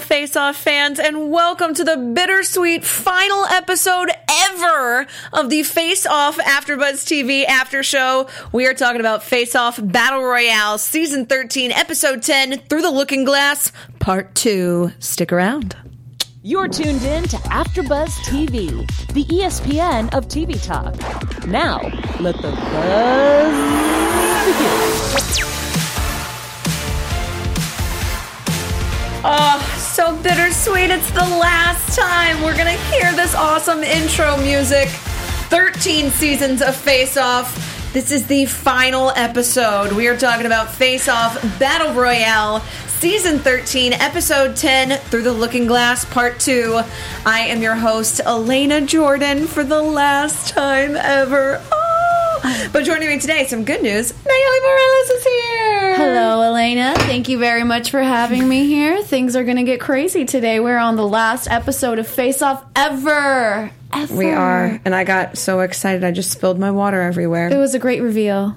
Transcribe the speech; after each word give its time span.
Face 0.00 0.36
Off 0.36 0.56
fans, 0.56 0.98
and 0.98 1.30
welcome 1.30 1.74
to 1.74 1.84
the 1.84 1.96
bittersweet 1.96 2.84
final 2.84 3.44
episode 3.46 4.10
ever 4.30 5.06
of 5.32 5.50
the 5.50 5.62
Face 5.62 6.06
Off 6.06 6.38
AfterBuzz 6.38 7.04
TV 7.04 7.44
After 7.44 7.82
Show. 7.82 8.28
We 8.52 8.66
are 8.66 8.74
talking 8.74 9.00
about 9.00 9.22
Face 9.22 9.54
Off 9.54 9.78
Battle 9.82 10.22
Royale, 10.22 10.78
Season 10.78 11.26
13, 11.26 11.72
Episode 11.72 12.22
10, 12.22 12.60
Through 12.68 12.82
the 12.82 12.90
Looking 12.90 13.24
Glass, 13.24 13.72
Part 13.98 14.34
2. 14.34 14.92
Stick 14.98 15.32
around. 15.32 15.76
You're 16.42 16.68
tuned 16.68 17.02
in 17.02 17.24
to 17.24 17.36
AfterBuzz 17.36 18.10
TV, 18.24 18.70
the 19.12 19.24
ESPN 19.24 20.14
of 20.14 20.28
TV 20.28 20.62
talk. 20.64 20.94
Now, 21.46 21.80
let 22.20 22.36
the 22.36 22.52
buzz 22.52 23.54
begin. 24.46 25.48
Oh, 29.24 29.77
so 29.98 30.14
bittersweet. 30.22 30.90
It's 30.90 31.10
the 31.10 31.18
last 31.18 31.98
time 31.98 32.40
we're 32.40 32.56
going 32.56 32.72
to 32.72 32.82
hear 32.84 33.10
this 33.14 33.34
awesome 33.34 33.82
intro 33.82 34.36
music. 34.36 34.86
13 35.50 36.10
seasons 36.10 36.62
of 36.62 36.76
Face 36.76 37.16
Off. 37.16 37.92
This 37.92 38.12
is 38.12 38.24
the 38.28 38.46
final 38.46 39.10
episode. 39.16 39.90
We 39.90 40.06
are 40.06 40.16
talking 40.16 40.46
about 40.46 40.72
Face 40.72 41.08
Off 41.08 41.42
Battle 41.58 41.94
Royale, 41.94 42.60
Season 43.00 43.40
13, 43.40 43.92
Episode 43.94 44.54
10, 44.54 45.00
Through 45.00 45.22
the 45.22 45.32
Looking 45.32 45.66
Glass, 45.66 46.04
Part 46.04 46.38
2. 46.38 46.80
I 47.26 47.40
am 47.40 47.60
your 47.60 47.74
host, 47.74 48.20
Alana 48.24 48.86
Jordan, 48.86 49.48
for 49.48 49.64
the 49.64 49.82
last 49.82 50.50
time 50.50 50.94
ever. 50.94 51.60
Oh. 51.72 51.87
But 52.72 52.84
joining 52.84 53.08
me 53.08 53.18
today, 53.18 53.46
some 53.46 53.64
good 53.64 53.82
news. 53.82 54.12
Nayeli 54.12 54.62
Morales 54.62 55.10
is 55.10 55.24
here. 55.24 55.96
Hello, 55.96 56.52
Alana. 56.52 56.94
Thank 56.96 57.28
you 57.28 57.38
very 57.38 57.64
much 57.64 57.90
for 57.90 58.02
having 58.02 58.46
me 58.48 58.66
here. 58.66 59.02
Things 59.04 59.34
are 59.36 59.44
going 59.44 59.56
to 59.56 59.62
get 59.62 59.80
crazy 59.80 60.24
today. 60.24 60.60
We're 60.60 60.78
on 60.78 60.96
the 60.96 61.06
last 61.06 61.48
episode 61.48 61.98
of 61.98 62.06
Face 62.06 62.42
Off 62.42 62.64
ever. 62.76 63.70
Ever. 63.92 64.14
We 64.14 64.30
are, 64.30 64.80
and 64.84 64.94
I 64.94 65.04
got 65.04 65.38
so 65.38 65.60
excited 65.60 66.04
I 66.04 66.10
just 66.10 66.30
spilled 66.30 66.58
my 66.58 66.70
water 66.70 67.00
everywhere. 67.00 67.48
It 67.48 67.56
was 67.56 67.74
a 67.74 67.78
great 67.78 68.02
reveal. 68.02 68.54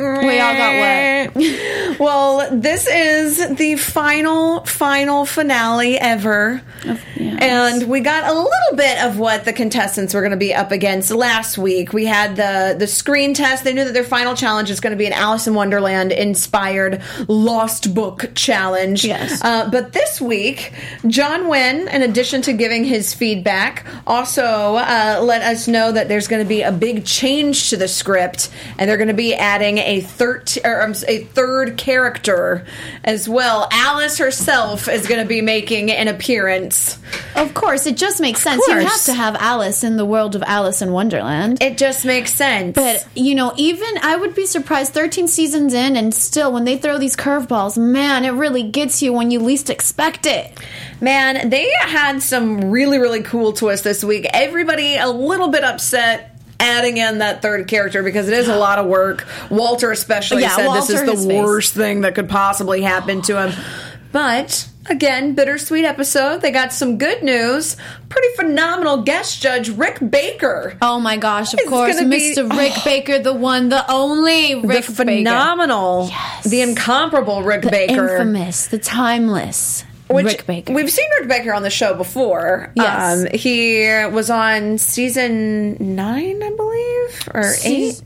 We 0.00 0.40
all 0.40 0.54
got 0.54 0.72
wet. 0.72 1.36
well, 2.00 2.48
this 2.50 2.86
is 2.86 3.56
the 3.56 3.76
final, 3.76 4.64
final 4.64 5.26
finale 5.26 5.98
ever. 5.98 6.62
yes. 6.84 7.02
And 7.42 7.88
we 7.88 8.00
got 8.00 8.24
a 8.24 8.32
little 8.32 8.76
bit 8.76 8.98
of 9.04 9.18
what 9.18 9.44
the 9.44 9.52
contestants 9.52 10.14
were 10.14 10.20
going 10.20 10.30
to 10.30 10.36
be 10.36 10.54
up 10.54 10.72
against 10.72 11.10
last 11.10 11.58
week. 11.58 11.92
We 11.92 12.06
had 12.06 12.36
the 12.36 12.76
the 12.78 12.86
screen 12.86 13.34
test. 13.34 13.64
They 13.64 13.72
knew 13.72 13.84
that 13.84 13.94
their 13.94 14.04
final 14.04 14.34
challenge 14.34 14.70
is 14.70 14.80
going 14.80 14.92
to 14.92 14.96
be 14.96 15.06
an 15.06 15.12
Alice 15.12 15.46
in 15.46 15.54
Wonderland 15.54 16.12
inspired 16.12 17.02
Lost 17.28 17.94
Book 17.94 18.30
challenge. 18.34 19.04
Yes. 19.04 19.42
Uh, 19.44 19.70
but 19.70 19.92
this 19.92 20.20
week, 20.20 20.72
John 21.06 21.48
Wynn, 21.48 21.88
in 21.88 22.02
addition 22.02 22.42
to 22.42 22.52
giving 22.52 22.84
his 22.84 23.12
feedback, 23.12 23.86
also 24.06 24.76
uh, 24.76 25.20
let 25.22 25.42
us 25.42 25.68
know 25.68 25.92
that 25.92 26.08
there's 26.08 26.28
going 26.28 26.42
to 26.42 26.48
be 26.48 26.62
a 26.62 26.72
big 26.72 27.04
change 27.04 27.70
to 27.70 27.76
the 27.76 27.88
script, 27.88 28.50
and 28.78 28.88
they're 28.88 28.96
going 28.96 29.08
to 29.08 29.14
be 29.14 29.34
adding 29.34 29.78
a 29.78 29.89
third 29.98 30.56
or, 30.64 30.82
um, 30.82 30.94
a 31.08 31.24
third 31.24 31.76
character 31.76 32.64
as 33.02 33.28
well. 33.28 33.66
Alice 33.72 34.18
herself 34.18 34.88
is 34.88 35.08
going 35.08 35.20
to 35.20 35.26
be 35.26 35.40
making 35.40 35.90
an 35.90 36.06
appearance. 36.06 36.98
Of 37.34 37.52
course, 37.54 37.86
it 37.86 37.96
just 37.96 38.20
makes 38.20 38.40
sense. 38.40 38.64
You 38.68 38.74
have 38.74 39.04
to 39.06 39.12
have 39.12 39.34
Alice 39.34 39.82
in 39.82 39.96
the 39.96 40.04
world 40.04 40.36
of 40.36 40.44
Alice 40.44 40.80
in 40.80 40.92
Wonderland. 40.92 41.60
It 41.60 41.76
just 41.76 42.04
makes 42.04 42.32
sense. 42.32 42.76
but, 42.76 43.04
you 43.16 43.34
know, 43.34 43.52
even 43.56 43.88
I 44.02 44.14
would 44.14 44.36
be 44.36 44.46
surprised 44.46 44.92
13 44.92 45.26
seasons 45.26 45.74
in, 45.74 45.96
and 45.96 46.14
still, 46.14 46.52
when 46.52 46.62
they 46.62 46.78
throw 46.78 46.98
these 46.98 47.16
curveballs, 47.16 47.76
man, 47.76 48.24
it 48.24 48.30
really 48.30 48.62
gets 48.62 49.02
you 49.02 49.12
when 49.12 49.32
you 49.32 49.40
least 49.40 49.70
expect 49.70 50.26
it. 50.26 50.56
Man, 51.00 51.48
they 51.50 51.68
had 51.80 52.22
some 52.22 52.70
really, 52.70 52.98
really 52.98 53.22
cool 53.22 53.52
twists 53.52 53.82
this 53.82 54.04
week. 54.04 54.26
Everybody 54.32 54.96
a 54.96 55.08
little 55.08 55.48
bit 55.48 55.64
upset 55.64 56.29
adding 56.60 56.98
in 56.98 57.18
that 57.18 57.42
third 57.42 57.66
character 57.66 58.02
because 58.02 58.28
it 58.28 58.34
is 58.34 58.48
a 58.48 58.56
lot 58.56 58.78
of 58.78 58.86
work. 58.86 59.26
Walter 59.50 59.90
especially 59.90 60.42
Yeah, 60.42 60.54
said 60.56 60.66
Walter, 60.66 60.80
this 60.92 61.00
is 61.02 61.06
the 61.06 61.16
face. 61.16 61.26
worst 61.42 61.74
thing 61.74 62.02
that 62.02 62.14
could 62.14 62.28
possibly 62.28 62.82
happen 62.82 63.22
to 63.22 63.46
him. 63.48 63.64
But 64.12 64.68
again, 64.86 65.34
bittersweet 65.34 65.84
episode. 65.84 66.42
They 66.42 66.50
got 66.50 66.72
some 66.72 66.98
good 66.98 67.22
news. 67.22 67.76
Pretty 68.08 68.26
phenomenal 68.34 69.02
guest 69.02 69.40
judge 69.40 69.68
Rick 69.68 69.98
Baker. 70.10 70.76
Oh 70.82 70.98
my 70.98 71.16
gosh, 71.16 71.54
of 71.54 71.60
It's 71.60 71.68
course, 71.68 71.96
gonna 71.96 72.08
be- 72.08 72.34
Mr. 72.34 72.50
Rick 72.58 72.72
Baker, 72.84 73.18
the 73.20 73.32
one, 73.32 73.68
the 73.68 73.88
only 73.90 74.56
Rick 74.56 74.62
Baker. 74.62 74.92
the 74.92 75.04
Baker. 75.04 75.18
phenomenal, 75.20 76.08
Yes. 76.10 76.44
the 76.44 76.60
incomparable 76.62 77.42
Rick 77.44 77.62
The 77.62 77.70
Baker. 77.70 78.16
infamous, 78.16 78.66
the 78.66 78.78
timeless 78.78 79.84
Which 80.14 80.26
Rick 80.26 80.46
Baker. 80.46 80.72
We've 80.72 80.90
seen 80.90 81.06
Rick 81.20 81.28
Baker 81.28 81.52
on 81.54 81.62
the 81.62 81.70
show 81.70 81.94
before. 81.94 82.72
Yes. 82.76 83.20
Um, 83.22 83.28
he 83.32 83.80
was 84.12 84.30
on 84.30 84.78
season 84.78 85.76
nine, 85.94 86.42
I 86.42 86.50
believe, 86.50 87.28
or 87.34 87.52
eight. 87.64 88.02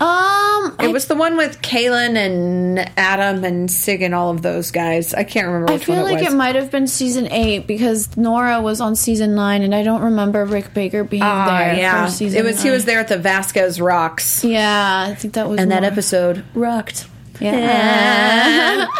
um, 0.00 0.76
It 0.80 0.86
I, 0.86 0.88
was 0.92 1.06
the 1.06 1.14
one 1.14 1.36
with 1.36 1.60
Kaylin 1.60 2.16
and 2.16 2.78
Adam 2.96 3.44
and 3.44 3.70
Sig 3.70 4.00
and 4.02 4.14
all 4.14 4.30
of 4.30 4.40
those 4.42 4.70
guys. 4.70 5.12
I 5.12 5.24
can't 5.24 5.46
remember 5.46 5.72
I 5.74 5.78
feel 5.78 5.96
it 5.96 6.02
like 6.04 6.20
was. 6.24 6.32
it 6.32 6.36
might 6.36 6.54
have 6.54 6.70
been 6.70 6.86
season 6.86 7.30
eight 7.30 7.66
because 7.66 8.16
Nora 8.16 8.60
was 8.62 8.80
on 8.80 8.96
season 8.96 9.34
nine, 9.34 9.62
and 9.62 9.74
I 9.74 9.82
don't 9.82 10.02
remember 10.02 10.44
Rick 10.46 10.72
Baker 10.72 11.04
being 11.04 11.22
Ah, 11.22 11.46
there. 11.58 11.74
yeah, 11.76 12.06
for 12.06 12.12
season 12.12 12.40
it 12.40 12.44
was. 12.44 12.62
He 12.62 12.70
was 12.70 12.86
there 12.86 12.98
at 13.00 13.08
the 13.08 13.18
Vasquez 13.18 13.78
Rocks, 13.80 14.42
Yeah, 14.42 15.06
I 15.10 15.14
think 15.14 15.34
that 15.34 15.48
was. 15.48 15.60
and 15.60 15.70
that 15.70 15.84
episode 15.84 16.44
rocked. 16.54 17.06
Yeah. 17.40 18.86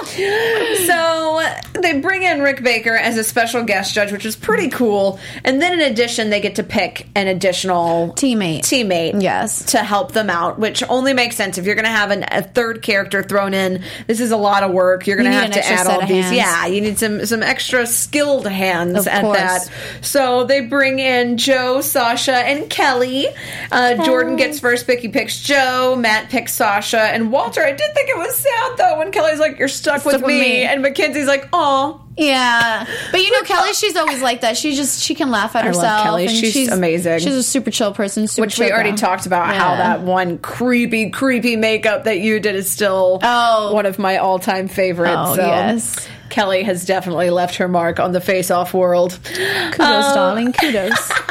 So 0.87 1.43
they 1.81 2.01
bring 2.01 2.23
in 2.23 2.43
Rick 2.43 2.63
Baker 2.63 2.95
as 2.95 3.17
a 3.17 3.25
special 3.25 3.63
guest 3.65 3.95
judge, 3.95 4.13
which 4.13 4.27
is 4.27 4.37
pretty 4.37 4.69
cool. 4.69 5.19
And 5.45 5.63
then 5.63 5.73
in 5.73 5.81
addition, 5.93 6.31
they 6.31 6.41
get 6.41 6.57
to 6.57 6.63
pick 6.63 7.07
an 7.15 7.27
additional 7.29 8.13
Teammate. 8.15 8.61
teammate 8.61 9.23
Yes. 9.23 9.65
to 9.73 9.79
help 9.79 10.13
them 10.13 10.29
out, 10.29 10.59
which 10.59 10.83
only 10.89 11.13
makes 11.15 11.37
sense 11.37 11.59
if 11.59 11.65
you're 11.65 11.75
going 11.75 11.85
to 11.87 11.91
have 11.91 12.11
an, 12.11 12.25
a 12.31 12.43
third 12.43 12.83
character 12.83 13.23
thrown 13.23 13.55
in. 13.55 13.83
This 14.07 14.21
is 14.21 14.31
a 14.31 14.37
lot 14.37 14.63
of 14.63 14.73
work. 14.73 15.07
You're 15.07 15.17
going 15.17 15.31
to 15.31 15.37
have 15.37 15.53
to 15.53 15.65
add 15.65 15.87
all 15.87 16.03
of 16.03 16.09
these. 16.09 16.25
hands. 16.25 16.37
Yeah, 16.37 16.67
you 16.67 16.81
need 16.81 16.99
some 16.99 17.25
some 17.27 17.43
extra 17.43 17.87
skilled 17.87 18.47
hands 18.47 18.99
Of 18.99 19.09
at 19.09 19.23
course. 19.23 19.39
that. 19.39 19.69
So 20.03 20.45
they 20.45 20.61
bring 20.63 20.99
in 20.99 21.39
Joe, 21.39 21.81
Sasha, 21.81 22.35
and 22.37 22.69
Kelly. 22.69 23.29
Uh, 23.73 24.05
Jordan 24.05 24.37
gets 24.37 24.61
first 24.61 24.87
pick. 24.87 25.01
He 25.01 25.09
picks 25.09 25.41
Joe. 25.41 25.97
Matt 25.97 26.29
picks 26.31 26.53
Sasha, 26.55 27.01
and 27.01 27.33
Walter. 27.33 27.63
I 27.63 27.73
did 27.73 27.95
think 27.95 28.09
it 28.11 28.19
was 28.19 28.30
sad 28.35 28.77
though 28.77 28.99
when 28.99 29.11
Kelly's 29.13 29.39
like, 29.39 29.59
"You're 29.59 29.69
stuck, 29.69 30.05
with, 30.05 30.15
Stuck 30.17 30.27
with 30.27 30.35
me. 30.37 30.41
me. 30.41 30.63
and 30.65 30.83
Mackenzie's 30.83 31.27
like, 31.27 31.49
"Oh." 31.53 32.03
Yeah, 32.17 32.87
but 33.13 33.23
you 33.23 33.31
know 33.33 33.43
Kelly, 33.45 33.73
she's 33.73 33.97
always 33.97 34.21
like 34.21 34.43
that. 34.43 34.57
She 34.57 34.75
just 34.75 35.01
she 35.03 35.15
can 35.15 35.31
laugh 35.31 35.57
at 35.57 35.65
love 35.65 35.75
herself. 35.75 36.03
Kelly. 36.05 36.27
and 36.27 36.37
She's 36.37 36.69
amazing. 36.71 37.21
She's 37.21 37.35
a 37.35 37.43
super 37.43 37.71
chill 37.71 37.93
person. 37.95 38.27
Super 38.27 38.47
Which 38.47 38.59
we 38.59 38.71
already 38.71 38.91
girl. 38.91 38.99
talked 38.99 39.27
about 39.27 39.55
how 39.55 39.77
that 39.77 40.01
one 40.03 40.37
creepy, 40.39 41.11
creepy 41.11 41.57
makeup 41.57 42.05
that 42.05 42.19
you 42.21 42.39
did 42.41 42.57
is 42.57 42.71
still 42.71 43.21
Oh. 43.23 43.73
one 43.73 43.87
of 43.87 43.99
my 43.99 44.19
all 44.19 44.39
time 44.39 44.69
favorites. 44.69 45.15
Oh, 45.17 45.37
so 45.37 45.47
yes. 45.47 46.09
Kelly 46.31 46.63
has 46.63 46.85
definitely 46.87 47.31
left 47.31 47.57
her 47.57 47.69
mark 47.69 48.01
on 48.01 48.13
the 48.13 48.21
face 48.21 48.51
off 48.51 48.73
world. 48.75 49.19
Kudos, 49.25 49.81
Um, 49.81 50.15
darling. 50.15 50.53
Kudos. 50.53 51.13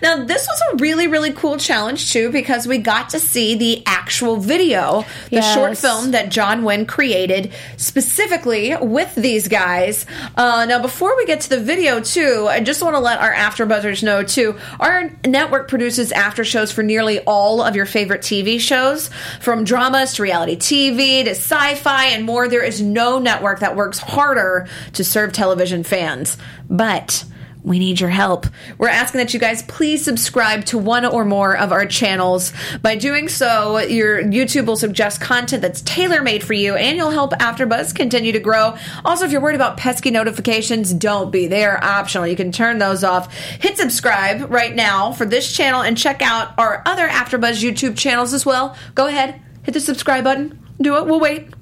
Now, 0.00 0.24
this 0.24 0.46
was 0.46 0.62
a 0.72 0.76
really, 0.76 1.08
really 1.08 1.32
cool 1.32 1.56
challenge, 1.56 2.12
too, 2.12 2.30
because 2.30 2.68
we 2.68 2.78
got 2.78 3.10
to 3.10 3.18
see 3.18 3.56
the 3.56 3.82
actual 3.86 4.36
video, 4.36 5.04
the 5.30 5.36
Yes. 5.36 5.52
short 5.54 5.76
film 5.76 6.12
that 6.12 6.28
John 6.28 6.62
Wynn 6.62 6.86
created 6.86 7.50
specifically 7.76 8.76
with 8.80 9.12
these 9.16 9.48
guys. 9.48 10.06
Uh, 10.36 10.64
now, 10.68 10.80
before 10.80 11.16
we 11.16 11.26
get 11.26 11.40
to 11.40 11.48
the 11.48 11.58
video, 11.58 11.98
too, 11.98 12.46
I 12.48 12.60
just 12.60 12.80
want 12.82 12.94
to 12.94 13.00
let 13.00 13.18
our 13.18 13.32
AfterBuzzers 13.34 14.04
know, 14.04 14.22
too, 14.22 14.54
our 14.78 15.10
network 15.26 15.66
produces 15.66 16.12
after 16.12 16.44
shows 16.44 16.70
for 16.70 16.84
nearly 16.84 17.18
all 17.20 17.60
of 17.60 17.74
your 17.74 17.86
favorite 17.86 18.20
TV 18.22 18.60
shows, 18.60 19.10
from 19.40 19.64
dramas 19.64 20.14
to 20.14 20.22
reality 20.22 20.54
TV 20.56 21.24
to 21.24 21.30
sci 21.30 21.74
fi 21.74 22.06
and 22.06 22.24
more. 22.24 22.46
There 22.48 22.62
is 22.62 22.80
no 22.80 23.18
network 23.18 23.58
that 23.60 23.74
works 23.74 23.98
harder 23.98 24.27
to 24.34 25.04
serve 25.04 25.32
television 25.32 25.82
fans. 25.84 26.36
But 26.68 27.24
we 27.62 27.78
need 27.78 28.00
your 28.00 28.10
help. 28.10 28.46
We're 28.78 28.88
asking 28.88 29.18
that 29.18 29.34
you 29.34 29.40
guys 29.40 29.62
please 29.62 30.04
subscribe 30.04 30.64
to 30.66 30.78
one 30.78 31.04
or 31.04 31.24
more 31.24 31.56
of 31.56 31.72
our 31.72 31.86
channels. 31.86 32.52
By 32.82 32.96
doing 32.96 33.28
so, 33.28 33.78
your 33.78 34.22
YouTube 34.22 34.66
will 34.66 34.76
suggest 34.76 35.20
content 35.20 35.62
that's 35.62 35.82
tailor 35.82 36.22
made 36.22 36.42
for 36.42 36.54
you 36.54 36.76
and 36.76 36.96
you'll 36.96 37.10
help 37.10 37.32
AfterBuzz 37.32 37.94
continue 37.94 38.32
to 38.32 38.40
grow. 38.40 38.76
Also, 39.04 39.24
if 39.24 39.32
you're 39.32 39.40
worried 39.40 39.56
about 39.56 39.76
pesky 39.76 40.10
notifications, 40.10 40.92
don't 40.94 41.30
be. 41.30 41.46
They 41.46 41.64
are 41.64 41.82
optional. 41.82 42.26
You 42.26 42.36
can 42.36 42.52
turn 42.52 42.78
those 42.78 43.04
off. 43.04 43.34
Hit 43.34 43.76
subscribe 43.76 44.50
right 44.50 44.74
now 44.74 45.12
for 45.12 45.26
this 45.26 45.52
channel 45.54 45.82
and 45.82 45.98
check 45.98 46.22
out 46.22 46.58
our 46.58 46.82
other 46.86 47.08
AfterBuzz 47.08 47.62
YouTube 47.62 47.98
channels 47.98 48.32
as 48.32 48.46
well. 48.46 48.76
Go 48.94 49.08
ahead, 49.08 49.42
hit 49.64 49.74
the 49.74 49.80
subscribe 49.80 50.24
button. 50.24 50.64
Do 50.80 50.96
it. 50.96 51.06
We'll 51.06 51.20
wait. 51.20 51.57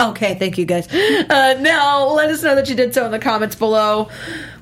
Okay, 0.00 0.34
thank 0.34 0.58
you 0.58 0.64
guys. 0.64 0.88
Uh, 1.30 1.54
now, 1.60 2.08
let 2.08 2.28
us 2.30 2.42
know 2.42 2.54
that 2.56 2.68
you 2.68 2.74
did 2.74 2.92
so 2.92 3.04
in 3.04 3.12
the 3.12 3.18
comments 3.18 3.54
below. 3.54 4.08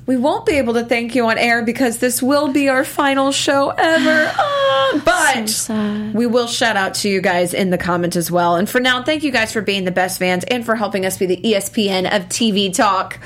We 0.09 0.17
won't 0.17 0.43
be 0.43 0.53
able 0.53 0.73
to 0.73 0.83
thank 0.83 1.13
you 1.13 1.27
on 1.27 1.37
air 1.37 1.61
because 1.61 1.99
this 1.99 2.19
will 2.19 2.51
be 2.51 2.67
our 2.67 2.83
final 2.83 3.31
show 3.31 3.69
ever. 3.69 4.33
Ah, 4.81 5.01
but 5.05 5.49
So 5.49 6.11
we 6.13 6.25
will 6.25 6.47
shout 6.47 6.77
out 6.77 6.93
to 6.95 7.09
you 7.09 7.21
guys 7.21 7.53
in 7.53 7.69
the 7.69 7.77
comment 7.77 8.15
as 8.15 8.31
well. 8.31 8.55
And 8.55 8.67
for 8.67 8.79
now, 8.79 9.03
thank 9.03 9.23
you 9.23 9.31
guys 9.31 9.51
for 9.51 9.61
being 9.61 9.83
the 9.83 9.91
best 9.91 10.17
fans 10.19 10.43
and 10.45 10.65
for 10.65 10.75
helping 10.75 11.05
us 11.05 11.17
be 11.17 11.25
the 11.25 11.37
ESPN 11.37 12.05
of 12.05 12.27
TV 12.29 12.73
talk. 12.73 13.19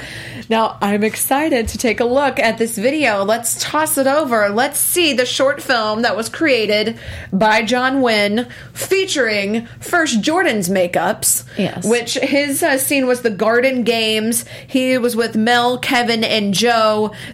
Now, 0.49 0.77
I'm 0.81 1.03
excited 1.03 1.69
to 1.69 1.77
take 1.77 1.99
a 1.99 2.05
look 2.05 2.39
at 2.39 2.57
this 2.57 2.77
video. 2.77 3.23
Let's 3.23 3.61
toss 3.61 3.97
it 3.97 4.07
over. 4.07 4.49
Let's 4.49 4.79
see 4.79 5.13
the 5.13 5.25
short 5.25 5.61
film 5.61 6.01
that 6.01 6.17
was 6.17 6.27
created 6.27 6.99
by 7.31 7.61
John 7.63 8.01
Wynn 8.01 8.49
featuring 8.73 9.65
first 9.79 10.21
Jordan's 10.21 10.69
makeups. 10.69 11.45
Yes. 11.57 11.87
Which 11.87 12.15
his 12.15 12.61
uh, 12.63 12.77
scene 12.77 13.05
was 13.07 13.21
the 13.21 13.29
Garden 13.29 13.83
Games. 13.83 14.43
He 14.67 14.97
was 14.97 15.15
with 15.15 15.35
Mel, 15.35 15.77
Kevin, 15.77 16.23
and 16.23 16.53
Joe. 16.53 16.72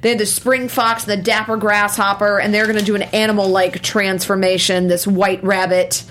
They 0.01 0.09
had 0.09 0.17
the 0.19 0.25
Spring 0.25 0.67
Fox 0.67 1.07
and 1.07 1.19
the 1.19 1.23
Dapper 1.23 1.57
Grasshopper, 1.57 2.39
and 2.39 2.53
they're 2.53 2.65
going 2.67 2.77
to 2.79 2.83
do 2.85 2.95
an 2.95 3.03
animal 3.03 3.47
like 3.47 3.81
transformation, 3.81 4.87
this 4.87 5.05
white 5.07 5.43
rabbit. 5.43 6.03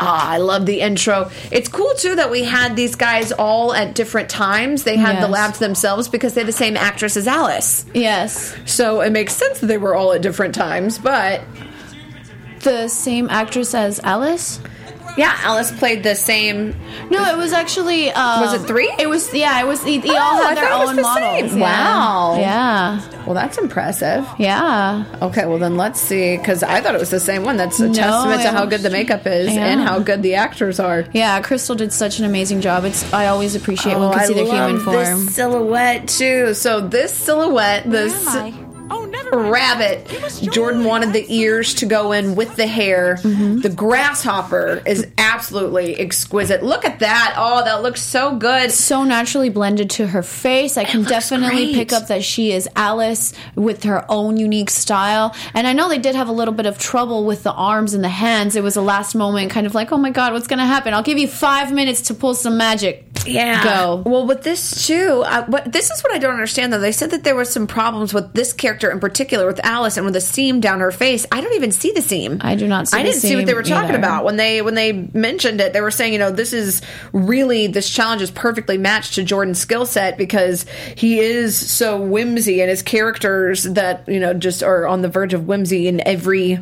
Ah, 0.00 0.30
I 0.30 0.38
love 0.38 0.64
the 0.64 0.80
intro. 0.80 1.28
It's 1.50 1.68
cool 1.68 1.92
too 1.94 2.14
that 2.16 2.30
we 2.30 2.44
had 2.44 2.76
these 2.76 2.94
guys 2.94 3.32
all 3.32 3.74
at 3.74 3.94
different 3.96 4.28
times. 4.28 4.84
They 4.84 4.96
had 4.96 5.16
the 5.16 5.22
Yes. 5.22 5.30
lab 5.30 5.54
to 5.54 5.58
themselves 5.60 6.06
because 6.08 6.34
they're 6.34 6.44
the 6.44 6.52
same 6.52 6.76
actress 6.76 7.16
as 7.16 7.26
Alice. 7.26 7.84
Yes. 7.94 8.54
So 8.64 9.00
it 9.00 9.10
makes 9.10 9.34
sense 9.34 9.58
that 9.58 9.66
they 9.66 9.76
were 9.78 9.96
all 9.96 10.12
at 10.12 10.22
different 10.22 10.54
times, 10.54 10.98
but 10.98 11.40
The 12.62 12.86
same 12.88 13.28
actress 13.30 13.74
as 13.74 13.98
Alice? 14.04 14.60
Yeah, 15.18 15.36
Alice 15.42 15.70
played 15.72 16.02
the 16.02 16.14
same. 16.14 16.74
No, 17.10 17.22
it 17.24 17.36
was 17.36 17.52
actually. 17.52 18.10
Um, 18.12 18.40
Was 18.40 18.54
it 18.54 18.66
three? 18.66 18.90
It 18.98 19.08
was. 19.08 19.32
Yeah, 19.34 19.60
it 19.60 19.66
was. 19.66 19.82
They, 19.84 19.98
they 19.98 20.08
Oh, 20.10 20.16
all 20.16 20.42
I 20.42 20.48
had 20.48 20.56
their 20.56 20.64
thought 20.68 20.76
it 20.76 20.80
was 20.80 20.88
own 20.90 20.96
the 20.96 21.02
models. 21.02 21.54
Yeah. 21.54 21.60
Wow. 21.60 22.36
Yeah. 22.38 23.24
Well, 23.26 23.34
that's 23.34 23.58
impressive. 23.58 24.26
Yeah. 24.38 25.04
Okay, 25.20 25.44
well 25.44 25.58
then 25.58 25.76
let's 25.76 26.00
see 26.00 26.36
because 26.38 26.62
I 26.62 26.80
thought 26.80 26.94
it 26.94 27.00
was 27.00 27.10
the 27.10 27.20
same 27.20 27.42
one. 27.44 27.56
That's 27.58 27.78
a 27.80 27.88
No, 27.88 27.92
testament 27.94 28.42
to 28.42 28.50
how 28.52 28.64
good 28.64 28.80
the 28.80 28.90
makeup 28.90 29.26
is 29.26 29.54
Yeah. 29.54 29.66
and 29.66 29.80
how 29.82 29.98
good 29.98 30.22
the 30.22 30.36
actors 30.36 30.80
are. 30.80 31.04
Yeah, 31.12 31.38
Crystal 31.42 31.74
did 31.74 31.92
such 31.92 32.18
an 32.20 32.24
amazing 32.24 32.60
job. 32.62 32.84
It's 32.84 33.12
I 33.12 33.26
always 33.26 33.54
appreciate 33.54 33.94
when 33.94 34.04
Oh, 34.04 34.08
we 34.10 34.14
can 34.16 34.26
see 34.28 34.34
their 34.34 34.44
love 34.44 34.68
human 34.70 34.84
form. 34.84 35.26
This 35.26 35.34
silhouette 35.34 36.08
too. 36.08 36.54
So 36.54 36.80
this 36.80 37.12
silhouette, 37.12 37.90
this 37.90 38.14
Oh. 38.28 38.52
Rabbit, 39.32 40.06
Jordan 40.52 40.84
wanted 40.84 41.12
the 41.12 41.24
ears 41.32 41.74
to 41.74 41.86
go 41.86 42.12
in 42.12 42.34
with 42.34 42.56
the 42.56 42.66
hair. 42.66 43.16
Mm-hmm. 43.16 43.60
The 43.60 43.68
grasshopper 43.68 44.82
is 44.86 45.06
absolutely 45.18 45.98
exquisite. 45.98 46.62
Look 46.62 46.84
at 46.84 47.00
that! 47.00 47.34
Oh, 47.36 47.64
that 47.64 47.82
looks 47.82 48.02
so 48.02 48.36
good. 48.36 48.70
so 48.70 49.04
naturally 49.04 49.50
blended 49.50 49.90
to 49.90 50.06
her 50.06 50.22
face. 50.22 50.76
I 50.76 50.84
can 50.84 51.02
definitely 51.02 51.66
great. 51.66 51.74
pick 51.74 51.92
up 51.92 52.08
that 52.08 52.24
she 52.24 52.52
is 52.52 52.68
Alice 52.76 53.32
with 53.54 53.84
her 53.84 54.04
own 54.10 54.36
unique 54.36 54.70
style. 54.70 55.34
And 55.54 55.66
I 55.66 55.72
know 55.72 55.88
they 55.88 55.98
did 55.98 56.14
have 56.14 56.28
a 56.28 56.32
little 56.32 56.54
bit 56.54 56.66
of 56.66 56.78
trouble 56.78 57.24
with 57.24 57.42
the 57.42 57.52
arms 57.52 57.94
and 57.94 58.02
the 58.02 58.08
hands. 58.08 58.56
It 58.56 58.62
was 58.62 58.76
a 58.76 58.82
last 58.82 59.14
moment 59.14 59.50
kind 59.50 59.66
of 59.66 59.74
like, 59.74 59.92
oh 59.92 59.98
my 59.98 60.10
God, 60.10 60.32
what's 60.32 60.46
going 60.46 60.58
to 60.58 60.66
happen? 60.66 60.94
I'll 60.94 61.02
give 61.02 61.18
you 61.18 61.28
five 61.28 61.72
minutes 61.72 62.02
to 62.02 62.14
pull 62.14 62.34
some 62.34 62.56
magic. 62.56 63.07
Yeah. 63.26 63.62
Go. 63.62 64.02
Well, 64.04 64.26
with 64.26 64.42
this 64.42 64.86
too, 64.86 65.22
uh, 65.26 65.44
but 65.48 65.72
this 65.72 65.90
is 65.90 66.02
what 66.02 66.14
I 66.14 66.18
don't 66.18 66.32
understand 66.32 66.72
though. 66.72 66.78
They 66.78 66.92
said 66.92 67.10
that 67.10 67.24
there 67.24 67.34
were 67.34 67.44
some 67.44 67.66
problems 67.66 68.14
with 68.14 68.32
this 68.32 68.52
character 68.52 68.90
in 68.90 69.00
particular, 69.00 69.46
with 69.46 69.60
Alice, 69.64 69.96
and 69.96 70.04
with 70.04 70.14
the 70.14 70.20
seam 70.20 70.60
down 70.60 70.80
her 70.80 70.90
face. 70.90 71.26
I 71.30 71.40
don't 71.40 71.54
even 71.54 71.72
see 71.72 71.92
the 71.92 72.02
seam. 72.02 72.38
I 72.40 72.54
do 72.54 72.66
not 72.66 72.88
see 72.88 72.98
I 72.98 73.02
didn't 73.02 73.20
see 73.20 73.36
what 73.36 73.46
they 73.46 73.54
were 73.54 73.62
talking 73.62 73.90
either. 73.90 73.98
about 73.98 74.24
when 74.24 74.36
they 74.36 74.62
when 74.62 74.74
they 74.74 74.92
mentioned 74.92 75.60
it. 75.60 75.72
They 75.72 75.80
were 75.80 75.90
saying, 75.90 76.12
you 76.12 76.18
know, 76.18 76.30
this 76.30 76.52
is 76.52 76.82
really 77.12 77.66
this 77.66 77.90
challenge 77.90 78.22
is 78.22 78.30
perfectly 78.30 78.78
matched 78.78 79.14
to 79.14 79.24
Jordan's 79.24 79.58
skill 79.58 79.86
set 79.86 80.18
because 80.18 80.66
he 80.96 81.18
is 81.18 81.56
so 81.56 82.00
whimsy 82.00 82.60
and 82.60 82.70
his 82.70 82.82
characters 82.82 83.64
that 83.64 84.08
you 84.08 84.20
know 84.20 84.34
just 84.34 84.62
are 84.62 84.86
on 84.86 85.02
the 85.02 85.08
verge 85.08 85.34
of 85.34 85.46
whimsy 85.46 85.88
in 85.88 86.06
every 86.06 86.58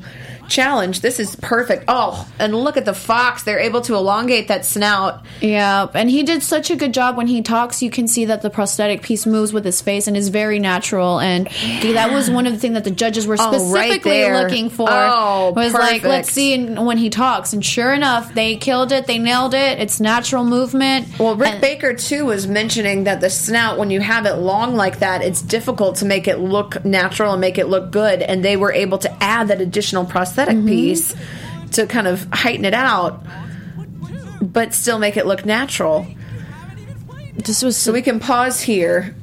challenge. 0.48 1.00
This 1.00 1.18
is 1.20 1.36
perfect. 1.36 1.84
Oh, 1.88 2.26
and 2.38 2.54
look 2.54 2.76
at 2.76 2.84
the 2.84 2.94
fox. 2.94 3.42
They're 3.42 3.58
able 3.58 3.80
to 3.82 3.94
elongate 3.94 4.48
that 4.48 4.64
snout. 4.64 5.24
Yeah, 5.40 5.86
and 5.94 6.08
he 6.10 6.22
did 6.22 6.42
such 6.42 6.70
a 6.70 6.76
good 6.76 6.94
job 6.94 7.16
when 7.16 7.26
he 7.26 7.42
talks. 7.42 7.82
You 7.82 7.90
can 7.90 8.08
see 8.08 8.26
that 8.26 8.42
the 8.42 8.50
prosthetic 8.50 9.02
piece 9.02 9.26
moves 9.26 9.52
with 9.52 9.64
his 9.64 9.80
face 9.80 10.06
and 10.06 10.16
is 10.16 10.28
very 10.28 10.58
natural. 10.58 11.18
And 11.20 11.46
that 11.48 12.12
was 12.12 12.30
one 12.30 12.46
of 12.46 12.52
the 12.52 12.58
things 12.58 12.74
that 12.74 12.84
the 12.84 12.90
judges 12.90 13.26
were 13.26 13.36
Oh, 13.38 13.50
right 13.72 13.90
specifically 13.92 14.30
looking 14.30 14.70
for. 14.70 14.88
Oh, 14.90 15.52
was 15.54 15.72
like, 15.72 16.02
let's 16.04 16.30
see 16.30 16.64
when 16.66 16.98
he 16.98 17.10
talks. 17.10 17.52
And 17.52 17.64
sure 17.64 17.92
enough, 17.92 18.32
they 18.34 18.56
killed 18.56 18.92
it. 18.92 19.06
They 19.06 19.18
nailed 19.18 19.54
it. 19.54 19.78
It's 19.80 20.00
natural 20.00 20.44
movement. 20.44 21.08
Well, 21.18 21.34
Rick 21.34 21.52
And- 21.54 21.60
Baker 21.60 21.94
too 21.94 22.26
was 22.26 22.46
mentioning 22.46 23.04
that 23.04 23.20
the 23.20 23.30
snout, 23.30 23.78
when 23.78 23.90
you 23.90 24.00
have 24.00 24.26
it 24.26 24.34
long 24.34 24.74
like 24.76 25.00
that, 25.00 25.22
it's 25.22 25.42
difficult 25.42 25.96
to 25.96 26.04
make 26.04 26.28
it 26.28 26.38
look 26.38 26.84
natural 26.84 27.32
and 27.32 27.40
make 27.40 27.58
it 27.58 27.66
look 27.66 27.90
good. 27.90 28.22
And 28.22 28.44
they 28.44 28.56
were 28.56 28.72
able 28.72 28.98
to 28.98 29.22
add 29.22 29.48
that 29.48 29.60
additional 29.60 30.04
prosthetic 30.04 30.35
Mm-hmm. 30.44 30.68
piece 30.68 31.14
to 31.72 31.86
kind 31.86 32.06
of 32.06 32.26
heighten 32.32 32.64
it 32.64 32.74
out, 32.74 33.24
but 34.40 34.74
still 34.74 34.98
make 34.98 35.16
it 35.16 35.26
look 35.26 35.44
natural. 35.44 36.06
This 37.34 37.62
was 37.62 37.76
So 37.76 37.92
we 37.92 38.02
can 38.02 38.20
pause 38.20 38.60
here 38.60 39.14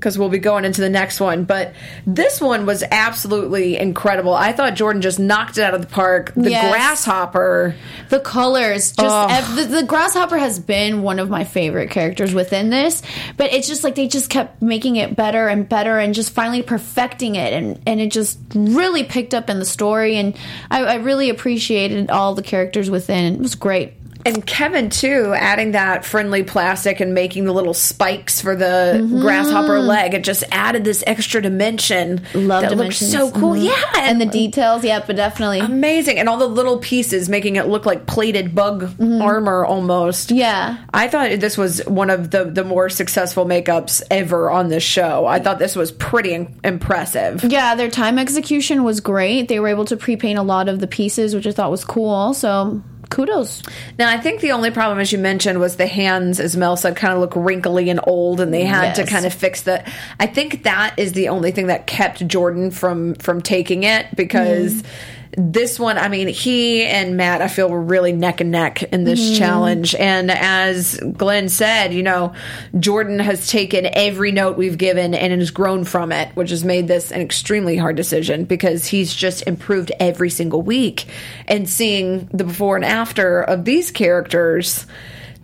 because 0.00 0.18
we'll 0.18 0.30
be 0.30 0.38
going 0.38 0.64
into 0.64 0.80
the 0.80 0.88
next 0.88 1.20
one. 1.20 1.44
But 1.44 1.74
this 2.06 2.40
one 2.40 2.64
was 2.64 2.82
absolutely 2.90 3.76
incredible. 3.76 4.32
I 4.34 4.52
thought 4.52 4.74
Jordan 4.74 5.02
just 5.02 5.18
knocked 5.20 5.58
it 5.58 5.62
out 5.62 5.74
of 5.74 5.82
the 5.82 5.86
park. 5.86 6.32
The 6.34 6.50
Yes. 6.50 6.72
grasshopper. 6.72 7.74
the 8.08 8.18
colors 8.20 8.92
just 8.92 9.00
Oh. 9.00 9.28
ev- 9.30 9.56
the, 9.56 9.64
the 9.76 9.82
grasshopper 9.84 10.38
has 10.38 10.58
been 10.58 11.02
one 11.02 11.18
of 11.18 11.28
my 11.28 11.44
favorite 11.44 11.90
characters 11.90 12.34
within 12.34 12.70
this 12.70 13.02
but 13.36 13.52
it's 13.52 13.68
just 13.68 13.84
like 13.84 13.94
they 13.94 14.08
just 14.08 14.30
kept 14.30 14.60
making 14.62 14.96
it 14.96 15.14
better 15.14 15.46
and 15.48 15.68
better 15.68 15.98
and 15.98 16.14
just 16.14 16.32
finally 16.32 16.62
perfecting 16.62 17.36
it 17.36 17.52
and 17.52 17.78
and 17.86 18.00
it 18.00 18.10
just 18.10 18.38
really 18.54 19.04
picked 19.04 19.34
up 19.34 19.48
in 19.50 19.58
the 19.58 19.64
story 19.64 20.16
and 20.16 20.36
i, 20.70 20.82
I 20.82 20.94
really 20.96 21.30
appreciated 21.30 22.10
all 22.10 22.34
the 22.34 22.42
characters 22.42 22.90
within 22.90 23.34
it 23.34 23.38
was 23.38 23.54
great 23.54 23.92
And 24.26 24.44
Kevin 24.46 24.90
too, 24.90 25.32
adding 25.36 25.72
that 25.72 26.04
friendly 26.04 26.42
plastic 26.42 27.00
and 27.00 27.14
making 27.14 27.44
the 27.44 27.52
little 27.52 27.74
spikes 27.74 28.40
for 28.40 28.54
the 28.54 29.06
grasshopper 29.22 29.80
leg, 29.80 30.14
it 30.14 30.24
just 30.24 30.44
added 30.52 30.84
this 30.84 31.02
extra 31.06 31.40
dimension. 31.40 32.20
love 32.34 32.62
that 32.62 32.76
looks 32.76 32.98
so 32.98 33.30
cool. 33.30 33.54
Mhm. 33.54 33.64
Yeah, 33.64 34.00
and 34.00 34.20
the 34.20 34.26
details 34.26 34.84
yeah 34.84 35.02
but 35.06 35.16
definitely 35.16 35.60
amazing, 35.60 36.18
and 36.18 36.28
all 36.28 36.36
the 36.38 36.46
little 36.46 36.78
pieces 36.78 37.28
making 37.28 37.56
it 37.56 37.66
look 37.66 37.86
like 37.86 38.06
plated 38.06 38.54
bug 38.54 38.90
armor 39.20 39.64
almost. 39.64 40.28
Mm-hmm. 40.28 40.38
Yeah. 40.38 40.76
I 40.92 41.08
thought 41.08 41.40
this 41.40 41.56
was 41.56 41.80
one 41.86 42.10
of 42.10 42.30
the 42.30 42.44
the 42.44 42.64
more 42.64 42.88
successful 42.88 43.46
makeups 43.46 44.02
ever 44.10 44.50
on 44.50 44.68
this 44.68 44.82
show. 44.82 45.26
I 45.26 45.38
thought 45.40 45.58
this 45.58 45.76
was 45.76 45.92
pretty 45.92 46.34
im- 46.34 46.54
impressive. 46.64 47.42
yeah 47.44 47.74
their 47.74 47.90
time 47.90 48.18
execution 48.18 48.84
was 48.84 49.00
great 49.00 49.48
they 49.48 49.58
were 49.60 49.68
able 49.68 49.84
to 49.84 49.96
pre-paint 49.96 50.38
a 50.38 50.42
lot 50.42 50.68
of 50.68 50.78
the 50.80 50.86
pieces 50.86 51.34
which 51.34 51.46
i 51.46 51.50
thought 51.52 51.70
was 51.70 51.84
cool 51.84 52.34
so 52.34 52.82
kudos 53.10 53.62
Now, 53.98 54.08
I 54.08 54.18
think 54.18 54.40
the 54.40 54.52
only 54.52 54.70
problem, 54.70 54.98
as 54.98 55.12
you 55.12 55.18
mentioned, 55.18 55.60
was 55.60 55.76
the 55.76 55.86
hands, 55.86 56.40
as 56.40 56.56
Mel 56.56 56.76
said, 56.76 56.96
kind 56.96 57.12
of 57.12 57.20
look 57.20 57.34
wrinkly 57.36 57.90
and 57.90 58.00
old, 58.04 58.40
and 58.40 58.54
they 58.54 58.64
had 58.64 58.94
to 58.94 59.04
kind 59.04 59.26
of 59.26 59.34
fix 59.34 59.62
that. 59.62 59.92
I 60.18 60.26
think 60.26 60.62
that 60.62 60.94
is 60.96 61.12
the 61.12 61.28
only 61.28 61.50
thing 61.50 61.66
that 61.66 61.86
kept 61.86 62.26
Jordan 62.26 62.70
from 62.70 63.14
from 63.16 63.42
taking 63.42 63.82
it 63.82 64.06
because. 64.16 64.74
Mm-hmm. 64.74 65.16
This 65.36 65.78
one, 65.78 65.96
I 65.96 66.08
mean, 66.08 66.26
he 66.26 66.84
and 66.84 67.16
Matt, 67.16 67.40
I 67.40 67.46
feel 67.46 67.68
were 67.68 67.80
really 67.80 68.12
neck 68.12 68.40
and 68.40 68.50
neck 68.50 68.82
in 68.82 69.04
this 69.04 69.20
mm-hmm. 69.20 69.38
challenge. 69.38 69.94
And 69.94 70.30
as 70.30 70.98
Glenn 71.16 71.48
said, 71.48 71.94
you 71.94 72.02
know, 72.02 72.32
Jordan 72.78 73.20
has 73.20 73.46
taken 73.46 73.88
every 73.92 74.32
note 74.32 74.56
we've 74.56 74.78
given 74.78 75.14
and 75.14 75.32
has 75.38 75.52
grown 75.52 75.84
from 75.84 76.10
it, 76.10 76.34
which 76.34 76.50
has 76.50 76.64
made 76.64 76.88
this 76.88 77.12
an 77.12 77.20
extremely 77.20 77.76
hard 77.76 77.96
decision 77.96 78.44
because 78.44 78.86
he's 78.86 79.14
just 79.14 79.46
improved 79.46 79.92
every 80.00 80.30
single 80.30 80.62
week. 80.62 81.06
And 81.46 81.68
seeing 81.68 82.26
the 82.32 82.44
before 82.44 82.74
and 82.74 82.84
after 82.84 83.42
of 83.42 83.64
these 83.64 83.92
characters, 83.92 84.86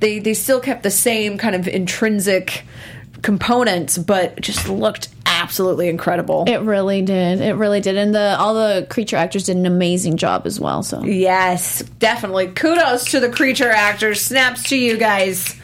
they 0.00 0.18
they 0.18 0.34
still 0.34 0.60
kept 0.60 0.82
the 0.82 0.90
same 0.90 1.38
kind 1.38 1.54
of 1.54 1.68
intrinsic 1.68 2.64
components, 3.22 3.98
but 3.98 4.40
just 4.40 4.68
looked 4.68 5.08
absolutely 5.46 5.88
incredible. 5.88 6.44
It 6.48 6.60
really 6.62 7.02
did. 7.02 7.40
It 7.40 7.54
really 7.54 7.80
did. 7.80 7.96
And 7.96 8.12
the 8.12 8.36
all 8.36 8.54
the 8.54 8.84
creature 8.90 9.16
actors 9.16 9.44
did 9.44 9.56
an 9.56 9.64
amazing 9.64 10.16
job 10.16 10.44
as 10.44 10.58
well. 10.58 10.82
So 10.82 11.04
Yes, 11.04 11.82
definitely. 12.00 12.48
Kudos 12.48 13.12
to 13.12 13.20
the 13.20 13.30
creature 13.30 13.70
actors. 13.70 14.20
Snaps 14.20 14.64
to 14.70 14.76
you 14.76 14.96
guys. 14.96 15.54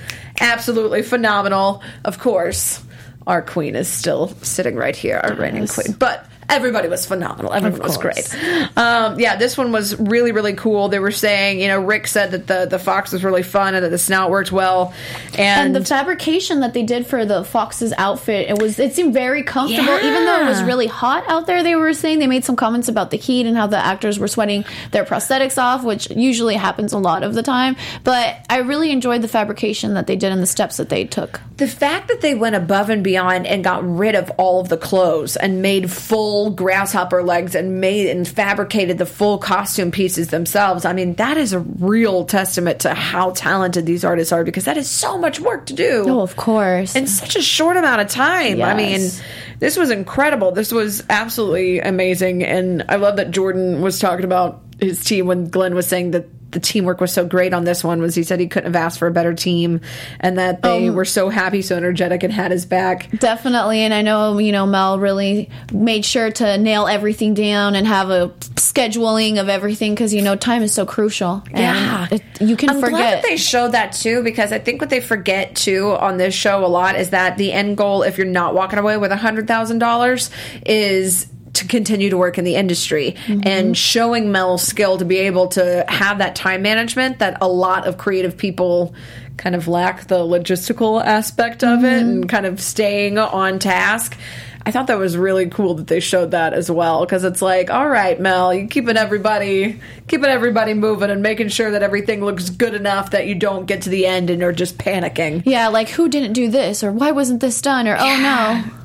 Absolutely 0.41 1.03
phenomenal. 1.03 1.83
Of 2.05 2.21
course, 2.21 2.81
our 3.27 3.43
queen 3.43 3.75
is 3.75 3.89
still 3.89 4.29
sitting 4.43 4.77
right 4.77 4.95
here, 4.95 5.17
our 5.17 5.35
reigning 5.35 5.67
queen. 5.67 5.97
But 5.99 6.27
everybody 6.53 6.89
was 6.89 7.07
phenomenal. 7.07 7.53
Everyone 7.53 7.81
was 7.81 7.97
great. 7.97 8.33
Um, 8.77 9.19
yeah, 9.19 9.37
this 9.37 9.57
one 9.57 9.73
was 9.73 9.99
really 9.99 10.33
really 10.33 10.55
cool. 10.55 10.89
They 10.89 10.99
were 10.99 11.11
saying, 11.11 11.61
you 11.61 11.69
know, 11.69 11.81
Rick 11.81 12.07
said 12.07 12.31
that 12.33 12.47
the 12.47 12.67
the 12.67 12.79
fox 12.79 13.13
was 13.13 13.25
really 13.25 13.43
fun 13.43 13.75
and 13.75 13.85
that 13.85 13.91
the 13.91 13.99
snout 13.99 14.31
worked 14.31 14.53
well, 14.53 14.95
and, 15.39 15.75
and 15.75 15.77
the 15.77 15.85
fabrication 15.85 16.61
that 16.61 16.75
they 16.75 16.83
did 16.83 17.07
for 17.07 17.25
the 17.25 17.45
fox's 17.45 17.93
outfit 17.99 18.49
it 18.49 18.61
was 18.61 18.79
it 18.79 18.95
seemed 18.95 19.13
very 19.13 19.43
comfortable 19.43 19.95
even 19.95 20.25
though 20.25 20.43
it 20.43 20.47
was 20.47 20.63
really 20.63 20.87
hot 20.87 21.25
out 21.29 21.47
there 21.47 21.63
they 21.63 21.75
were 21.75 21.93
saying 21.93 22.19
they 22.19 22.27
made 22.27 22.45
some 22.45 22.57
comments 22.57 22.89
about 22.89 23.11
the 23.11 23.17
heat 23.17 23.47
and 23.47 23.57
how 23.57 23.67
the 23.67 23.77
actors 23.77 24.19
were 24.19 24.29
sweating 24.29 24.65
their 24.91 25.05
prosthetics 25.05 25.61
off 25.61 25.85
which 25.85 26.11
usually 26.11 26.55
happens 26.55 26.93
a 26.93 26.99
lot 26.99 27.23
of 27.23 27.35
the 27.35 27.43
time 27.43 27.77
but 28.05 28.45
i 28.49 28.59
really 28.59 28.91
enjoyed 28.91 29.23
the 29.23 29.29
fabrication 29.29 29.95
that 29.95 30.07
they 30.07 30.17
did 30.17 30.33
and 30.33 30.43
the 30.43 30.47
steps 30.47 30.77
that 30.77 30.89
they 30.89 31.05
took 31.05 31.41
the 31.57 31.69
fact 31.69 32.09
that 32.09 32.21
they 32.21 32.35
went 32.35 32.57
above 32.57 32.91
and 32.91 33.05
beyond 33.05 33.47
and 33.47 33.63
got 33.63 33.87
rid 33.89 34.15
of 34.15 34.31
all 34.39 34.61
of 34.61 34.69
the 34.69 34.77
clothes 34.77 35.37
and 35.37 35.63
made 35.63 35.91
full 35.91 36.42
grasshopper 36.51 37.23
legs 37.23 37.55
and 37.55 37.81
made 37.81 38.09
and 38.09 38.27
fabricated 38.27 38.99
the 38.99 39.07
full 39.07 39.39
costume 39.39 39.91
pieces 39.91 40.29
themselves. 40.29 40.85
I 40.85 40.93
mean, 40.93 41.15
that 41.15 41.37
is 41.37 41.53
a 41.53 41.61
real 41.61 42.25
testament 42.25 42.81
to 42.81 42.95
how 42.95 43.31
talented 43.31 43.87
these 43.87 44.05
artists 44.05 44.33
are 44.33 44.45
because 44.45 44.65
that 44.65 44.77
is 44.77 44.89
so 44.89 45.19
much 45.19 45.41
work 45.41 45.67
to 45.67 45.75
do. 45.75 46.05
oh 46.09 46.21
of 46.21 46.37
course 46.37 46.97
in 46.97 47.07
such 47.07 47.37
a 47.37 47.43
short 47.43 47.77
amount 47.77 48.01
of 48.01 48.09
time. 48.09 48.63
I 48.63 48.75
mean, 48.75 49.11
this 49.59 49.77
was 49.77 49.91
incredible. 49.91 50.53
This 50.53 50.73
was 50.73 51.05
absolutely 51.09 51.81
amazing. 51.81 52.45
And 52.45 52.85
I 52.89 52.97
love 52.97 53.17
that 53.17 53.31
Jordan 53.31 53.81
was 53.81 53.99
talking 53.99 54.25
about 54.25 54.63
his 54.81 55.05
team 55.05 55.27
when 55.27 55.49
Glenn 55.49 55.75
was 55.75 55.87
saying 55.87 56.11
that 56.13 56.27
the 56.53 56.61
teamwork 56.61 57.01
was 57.01 57.13
so 57.13 57.27
great 57.27 57.53
on 57.53 57.65
this 57.65 57.83
one 57.83 58.01
was 58.01 58.15
he 58.15 58.23
said 58.23 58.39
he 58.39 58.47
couldn't 58.47 58.73
have 58.73 58.83
asked 58.83 58.99
for 58.99 59.09
a 59.09 59.11
better 59.11 59.35
team 59.35 59.81
and 60.21 60.39
that 60.39 60.63
they 60.63 60.89
Um, 60.89 60.95
were 60.95 61.05
so 61.05 61.29
happy 61.29 61.63
so 61.63 61.77
energetic 61.77 62.23
and 62.23 62.33
had 62.33 62.51
his 62.51 62.65
back 62.67 63.09
Definitely, 63.19 63.81
and 63.81 63.93
I 63.93 64.03
know 64.03 64.39
you 64.39 64.53
know 64.53 64.67
Mel 64.67 64.99
really 64.99 65.51
made 65.73 66.05
sure 66.05 66.31
to 66.31 66.59
nail 66.59 66.87
everything 66.87 67.35
down 67.35 67.75
and 67.75 67.87
have 67.87 68.11
a 68.11 68.29
scheduling 68.57 69.41
of 69.41 69.49
everything 69.49 69.93
because 69.95 70.15
you 70.15 70.23
know 70.23 70.37
time 70.37 70.63
is 70.63 70.73
so 70.73 70.87
crucial. 70.87 71.43
And 71.53 71.59
Yeah. 71.59 72.09
it, 72.11 72.23
you 72.41 72.57
can 72.57 72.71
I'm 72.71 72.81
glad 72.81 72.91
forget. 72.91 73.23
that 73.23 73.29
they 73.29 73.37
showed 73.37 73.73
that 73.73 73.93
too 73.93 74.23
because 74.23 74.53
I 74.53 74.59
think 74.59 74.81
what 74.81 74.91
they 74.91 75.01
forget 75.01 75.55
too 75.57 75.91
on 75.99 76.17
this 76.17 76.35
show 76.35 76.65
a 76.65 76.69
lot 76.69 76.97
is 76.97 77.11
that 77.11 77.37
the 77.37 77.53
end 77.53 77.77
goal, 77.77 78.03
if 78.03 78.19
you're 78.19 78.27
not 78.27 78.55
walking 78.55 78.79
away 78.79 78.97
with 78.97 79.11
a 79.13 79.17
hundred 79.17 79.47
thousand 79.49 79.79
dollars, 79.79 80.31
is 80.67 81.27
to 81.55 81.67
continue 81.67 82.11
to 82.11 82.17
work 82.17 82.39
in 82.39 82.45
the 82.45 82.55
industry 82.55 83.15
mm-hmm. 83.27 83.41
and 83.45 83.77
showing 83.77 84.33
Mel's 84.33 84.63
skill 84.63 84.99
to 84.99 85.05
be 85.05 85.19
able 85.19 85.49
to 85.49 85.85
have 85.89 86.19
that 86.19 86.35
time 86.35 86.63
management 86.63 87.19
that 87.19 87.39
a 87.41 87.49
lot 87.49 87.87
of 87.87 87.99
creative 87.99 88.37
people 88.37 88.95
kind 89.37 89.55
of 89.55 89.69
lack 89.69 90.07
the 90.07 90.19
logistical 90.19 91.05
aspect 91.05 91.65
of 91.65 91.85
it 91.85 92.03
mm-hmm. 92.03 92.11
and 92.11 92.29
kind 92.29 92.47
of 92.47 92.61
staying 92.61 93.19
on 93.19 93.59
task. 93.59 94.17
I 94.65 94.71
thought 94.71 94.87
that 94.87 94.99
was 94.99 95.17
really 95.17 95.49
cool 95.49 95.75
that 95.75 95.89
they 95.89 95.99
showed 95.99 96.31
that 96.31 96.53
as 96.55 96.71
well 96.71 97.05
because 97.05 97.25
it's 97.25 97.43
like, 97.43 97.69
all 97.69 97.89
right, 97.89 98.19
Mel, 98.21 98.55
you 98.55 98.69
keeping 98.69 98.97
everybody, 98.97 99.81
keeping 100.07 100.31
everybody 100.31 100.73
moving 100.73 101.11
and 101.11 101.21
making 101.21 101.49
sure 101.49 101.73
that 101.73 101.83
everything 101.83 102.25
looks 102.25 102.49
good 102.49 102.75
enough 102.75 103.11
that 103.11 103.27
you 103.27 103.35
don't 103.35 103.67
get 103.67 103.83
to 103.83 103.91
the 103.91 104.07
end 104.07 104.31
and 104.31 104.43
are 104.43 104.53
just 104.53 104.79
panicking. 104.79 105.43
yeah, 105.45 105.67
like 105.69 105.89
who 105.89 106.09
didn't 106.09 106.33
do 106.33 106.49
this 106.49 106.85
or 106.85 106.93
why 106.93 107.11
wasn't 107.11 107.41
this 107.41 107.61
done 107.61 107.89
or 107.89 107.97
oh 107.99 108.17
no. 108.19 108.79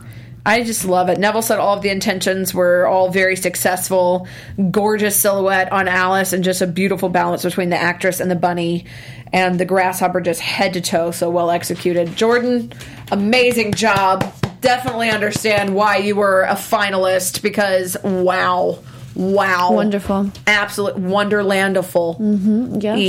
I 0.48 0.64
just 0.64 0.86
love 0.86 1.10
it. 1.10 1.20
Neville 1.20 1.42
said 1.42 1.60
all 1.60 1.76
of 1.76 1.82
the 1.82 1.90
intentions 1.90 2.54
were 2.54 2.88
all 2.88 3.10
very 3.10 3.36
successful. 3.36 4.30
Gorgeous 4.72 5.14
silhouette 5.18 5.70
on 5.74 5.90
Alice 5.90 6.32
and 6.32 6.42
just 6.42 6.62
a 6.62 6.68
beautiful 6.68 7.10
balance 7.10 7.44
between 7.44 7.70
the 7.70 7.76
actress 7.76 8.22
and 8.22 8.32
the 8.32 8.36
bunny 8.36 8.86
and 9.34 9.60
the 9.60 9.66
grasshopper 9.66 10.22
just 10.22 10.40
head 10.40 10.72
to 10.76 10.80
toe 10.80 11.12
so 11.12 11.30
well 11.30 11.52
executed. 11.52 12.16
Jordan, 12.16 12.72
amazing 13.12 13.74
job. 13.74 14.34
Definitely 14.62 15.10
understand 15.10 15.76
why 15.76 15.98
you 15.98 16.16
were 16.16 16.44
a 16.44 16.56
finalist 16.56 17.42
because 17.42 17.98
wow. 18.02 18.80
Wow. 19.18 19.72
Wonderful. 19.74 20.32
Absolute 20.46 20.96
wonderlandful. 20.96 22.18
Mm-hmm. 22.20 22.80
Yes. 22.80 23.00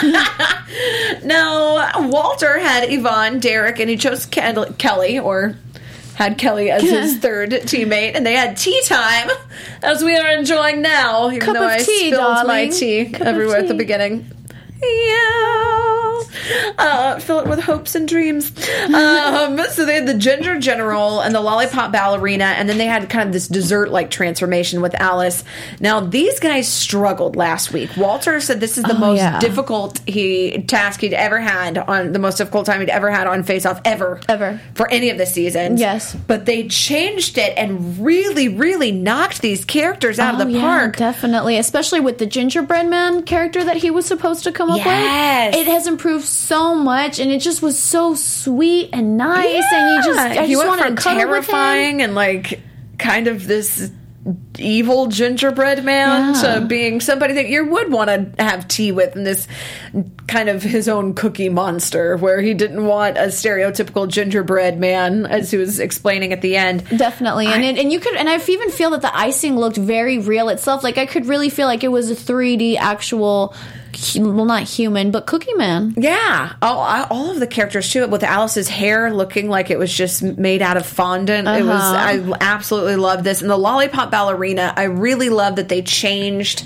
Yeah. 0.00 1.18
no, 1.24 1.90
Walter 2.08 2.58
had 2.60 2.90
Yvonne, 2.92 3.40
Derek, 3.40 3.80
and 3.80 3.90
he 3.90 3.96
chose 3.96 4.26
Kel- 4.26 4.72
Kelly, 4.74 5.18
or 5.18 5.56
had 6.14 6.38
Kelly 6.38 6.70
as 6.70 6.82
his 6.82 7.18
third 7.20 7.50
teammate, 7.50 8.14
and 8.14 8.24
they 8.24 8.34
had 8.34 8.56
tea 8.56 8.80
time, 8.84 9.28
as 9.82 10.04
we 10.04 10.16
are 10.16 10.30
enjoying 10.30 10.82
now. 10.82 11.28
Even 11.30 11.40
Cup 11.40 11.54
though 11.54 11.66
I 11.66 11.78
tea, 11.78 12.12
spilled 12.12 12.46
my 12.46 12.68
tea 12.68 13.06
Cup 13.10 13.26
everywhere 13.26 13.56
at 13.58 13.66
the 13.68 13.74
beginning. 13.74 14.30
Yeah. 14.80 15.67
Uh, 16.78 17.18
fill 17.18 17.40
it 17.40 17.48
with 17.48 17.58
hopes 17.60 17.94
and 17.96 18.06
dreams. 18.06 18.52
Um, 18.84 19.58
so 19.70 19.84
they 19.84 19.94
had 19.94 20.06
the 20.06 20.14
ginger 20.14 20.58
general 20.58 21.20
and 21.20 21.34
the 21.34 21.40
lollipop 21.40 21.90
ballerina, 21.92 22.44
and 22.44 22.68
then 22.68 22.78
they 22.78 22.86
had 22.86 23.10
kind 23.10 23.26
of 23.26 23.32
this 23.32 23.48
dessert 23.48 23.90
like 23.90 24.10
transformation 24.10 24.80
with 24.80 24.94
Alice. 24.94 25.42
Now 25.80 26.00
these 26.00 26.38
guys 26.40 26.68
struggled 26.68 27.34
last 27.36 27.72
week. 27.72 27.90
Walter 27.96 28.40
said 28.40 28.60
this 28.60 28.78
is 28.78 28.84
the 28.84 28.94
Oh, 28.94 28.98
most 28.98 29.18
yeah. 29.18 29.38
difficult 29.40 29.98
he 30.06 30.62
task 30.62 31.00
he'd 31.00 31.14
ever 31.14 31.40
had 31.40 31.78
on 31.78 32.12
the 32.12 32.18
most 32.18 32.38
difficult 32.38 32.66
time 32.66 32.80
he'd 32.80 32.90
ever 32.90 33.10
had 33.10 33.26
on 33.26 33.42
Face 33.42 33.66
Off 33.66 33.80
ever 33.84 34.20
Ever. 34.28 34.60
for 34.74 34.88
any 34.90 35.10
of 35.10 35.18
the 35.18 35.26
seasons. 35.26 35.80
Yes. 35.80 36.14
but 36.26 36.46
they 36.46 36.68
changed 36.68 37.38
it 37.38 37.54
and 37.56 37.98
really, 38.04 38.48
really 38.48 38.92
knocked 38.92 39.42
these 39.42 39.64
characters 39.64 40.18
out 40.18 40.36
Oh, 40.36 40.40
of 40.40 40.46
the 40.46 40.54
yeah, 40.54 40.60
park. 40.60 40.96
definitely. 40.96 41.58
Especially 41.58 42.00
with 42.00 42.18
the 42.18 42.26
gingerbread 42.26 42.86
man 42.88 43.22
character 43.24 43.64
that 43.64 43.78
he 43.78 43.90
was 43.90 44.06
supposed 44.06 44.44
to 44.44 44.52
come 44.52 44.70
up 44.70 44.78
Yes. 44.78 45.54
with. 45.54 45.66
It 45.66 45.70
has 45.70 45.86
improved 45.86 46.07
so 46.20 46.74
much, 46.74 47.18
and 47.18 47.30
it 47.30 47.40
just 47.40 47.62
was 47.62 47.78
so 47.78 48.14
sweet 48.14 48.90
and 48.92 49.16
nice, 49.16 49.64
and 49.72 49.96
you 49.96 50.02
just, 50.12 50.18
I 50.18 50.46
he 50.46 50.52
just 50.54 50.66
went 50.66 50.80
from 50.80 50.96
to 50.96 51.02
cuddle 51.02 51.18
with 51.30 51.44
him. 51.44 51.44
terrifying 51.44 52.02
and 52.02 52.14
like 52.14 52.60
kind 52.98 53.28
of 53.28 53.46
this 53.46 53.90
evil 54.58 55.06
gingerbread 55.06 55.84
man 55.84 56.34
Yeah. 56.34 56.42
to 56.60 56.60
being 56.66 57.00
somebody 57.00 57.32
that 57.34 57.48
you 57.48 57.64
would 57.64 57.90
want 57.90 58.10
to 58.36 58.42
have 58.42 58.68
tea 58.68 58.92
with 58.92 59.16
and 59.16 59.26
this 59.26 59.46
kind 60.26 60.50
of 60.50 60.62
his 60.62 60.86
own 60.86 61.14
cookie 61.14 61.48
monster 61.48 62.16
where 62.18 62.40
he 62.42 62.52
didn't 62.52 62.84
want 62.84 63.16
a 63.16 63.28
stereotypical 63.28 64.06
gingerbread 64.06 64.78
man 64.78 65.24
as 65.24 65.50
he 65.50 65.56
was 65.56 65.78
explaining 65.78 66.34
at 66.34 66.42
the 66.42 66.56
end 66.56 66.84
Definitely, 66.98 67.46
and 67.46 67.64
it, 67.64 67.78
and 67.78 67.90
you 67.90 68.00
could, 68.00 68.16
and 68.16 68.28
I 68.28 68.38
even 68.48 68.70
feel 68.70 68.90
that 68.90 69.00
the 69.00 69.16
icing 69.16 69.56
looked 69.56 69.78
very 69.78 70.18
real 70.18 70.50
itself. 70.50 70.82
Like 70.84 70.98
I 70.98 71.06
could 71.06 71.24
really 71.26 71.48
feel 71.48 71.66
like 71.68 71.82
it 71.82 71.88
was 71.92 72.10
a 72.10 72.14
3D 72.14 72.76
actual, 72.76 73.54
well, 74.18 74.44
not 74.44 74.62
human, 74.64 75.10
but 75.10 75.26
Cookie 75.26 75.54
Man. 75.54 75.94
Yeah, 75.96 76.54
all, 76.62 76.80
I- 76.80 77.06
all 77.10 77.30
of 77.30 77.40
the 77.40 77.46
characters 77.46 77.90
too. 77.90 78.06
With 78.08 78.22
Alice's 78.22 78.68
hair 78.68 79.12
looking 79.12 79.48
like 79.48 79.70
it 79.70 79.78
was 79.78 79.92
just 79.92 80.22
made 80.22 80.62
out 80.62 80.76
of 80.76 80.86
fondant, 80.86 81.48
it 81.48 81.62
was. 81.64 81.80
Uh-huh. 81.82 82.34
I 82.34 82.36
absolutely 82.40 82.96
love 82.96 83.24
this. 83.24 83.40
And 83.42 83.50
the 83.50 83.56
lollipop 83.56 84.10
ballerina, 84.10 84.72
I 84.76 84.84
really 84.84 85.28
love 85.30 85.56
that 85.56 85.68
they 85.68 85.82
changed 85.82 86.64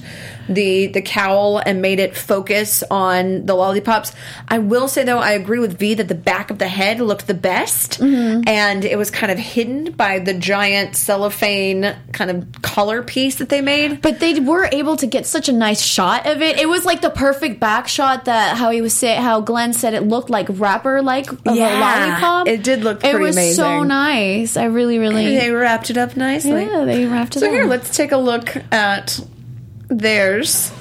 the 0.48 0.86
the 0.88 1.02
cowl 1.02 1.58
and 1.58 1.80
made 1.82 2.00
it 2.00 2.16
focus 2.16 2.82
on 2.90 3.46
the 3.46 3.54
lollipops. 3.54 4.12
I 4.48 4.58
will 4.58 4.88
say 4.88 5.04
though, 5.04 5.18
I 5.18 5.32
agree 5.32 5.58
with 5.58 5.78
V 5.78 5.94
that 5.94 6.08
the 6.08 6.14
back 6.14 6.50
of 6.50 6.58
the 6.58 6.68
head 6.68 7.00
looked 7.00 7.26
the 7.26 7.34
best, 7.34 8.00
Mm-hmm. 8.00 8.48
and 8.48 8.84
it 8.84 8.96
was 8.98 9.10
kind 9.10 9.30
of 9.32 9.38
hidden 9.38 9.92
by 9.92 10.18
the 10.18 10.34
giant 10.34 10.96
cellophane 10.96 11.94
kind 12.12 12.30
of 12.30 12.62
color 12.62 13.02
piece 13.02 13.36
that 13.36 13.48
they 13.48 13.60
made. 13.60 14.00
But 14.02 14.20
they 14.20 14.38
were 14.40 14.68
able 14.72 14.96
to 14.96 15.06
get 15.06 15.26
such 15.26 15.48
a 15.48 15.52
nice 15.52 15.80
shot 15.80 16.26
of 16.26 16.42
it. 16.42 16.58
It 16.58 16.68
was 16.68 16.84
like 16.84 17.00
the 17.00 17.10
perfect 17.10 17.60
back 17.60 17.88
shot 17.88 18.24
that 18.26 18.56
how 18.56 18.70
he 18.70 18.80
was 18.80 18.92
say 18.94 19.14
how 19.14 19.40
Glenn 19.40 19.72
said 19.72 19.94
it 19.94 20.02
looked 20.02 20.30
like 20.30 20.46
wrapper 20.50 21.02
like 21.02 21.30
of 21.32 21.46
a 21.46 21.50
lollipop. 21.50 22.48
it 22.48 22.62
did 22.62 22.82
look 22.84 23.04
It 23.04 23.18
was 23.18 23.56
so 23.56 23.82
nice. 23.82 24.56
I 24.56 24.64
really, 24.64 24.98
really. 24.98 25.26
They 25.36 25.50
wrapped 25.50 25.90
it 25.90 25.96
up 25.96 26.16
nicely. 26.16 26.64
yeah, 26.66 26.84
they 26.84 27.06
wrapped 27.06 27.36
it 27.36 27.40
So 27.40 27.46
up. 27.46 27.52
here, 27.52 27.64
let's 27.66 27.94
take 27.96 28.12
a 28.12 28.16
look 28.16 28.56
at 28.72 29.20
theirs. 29.98 30.72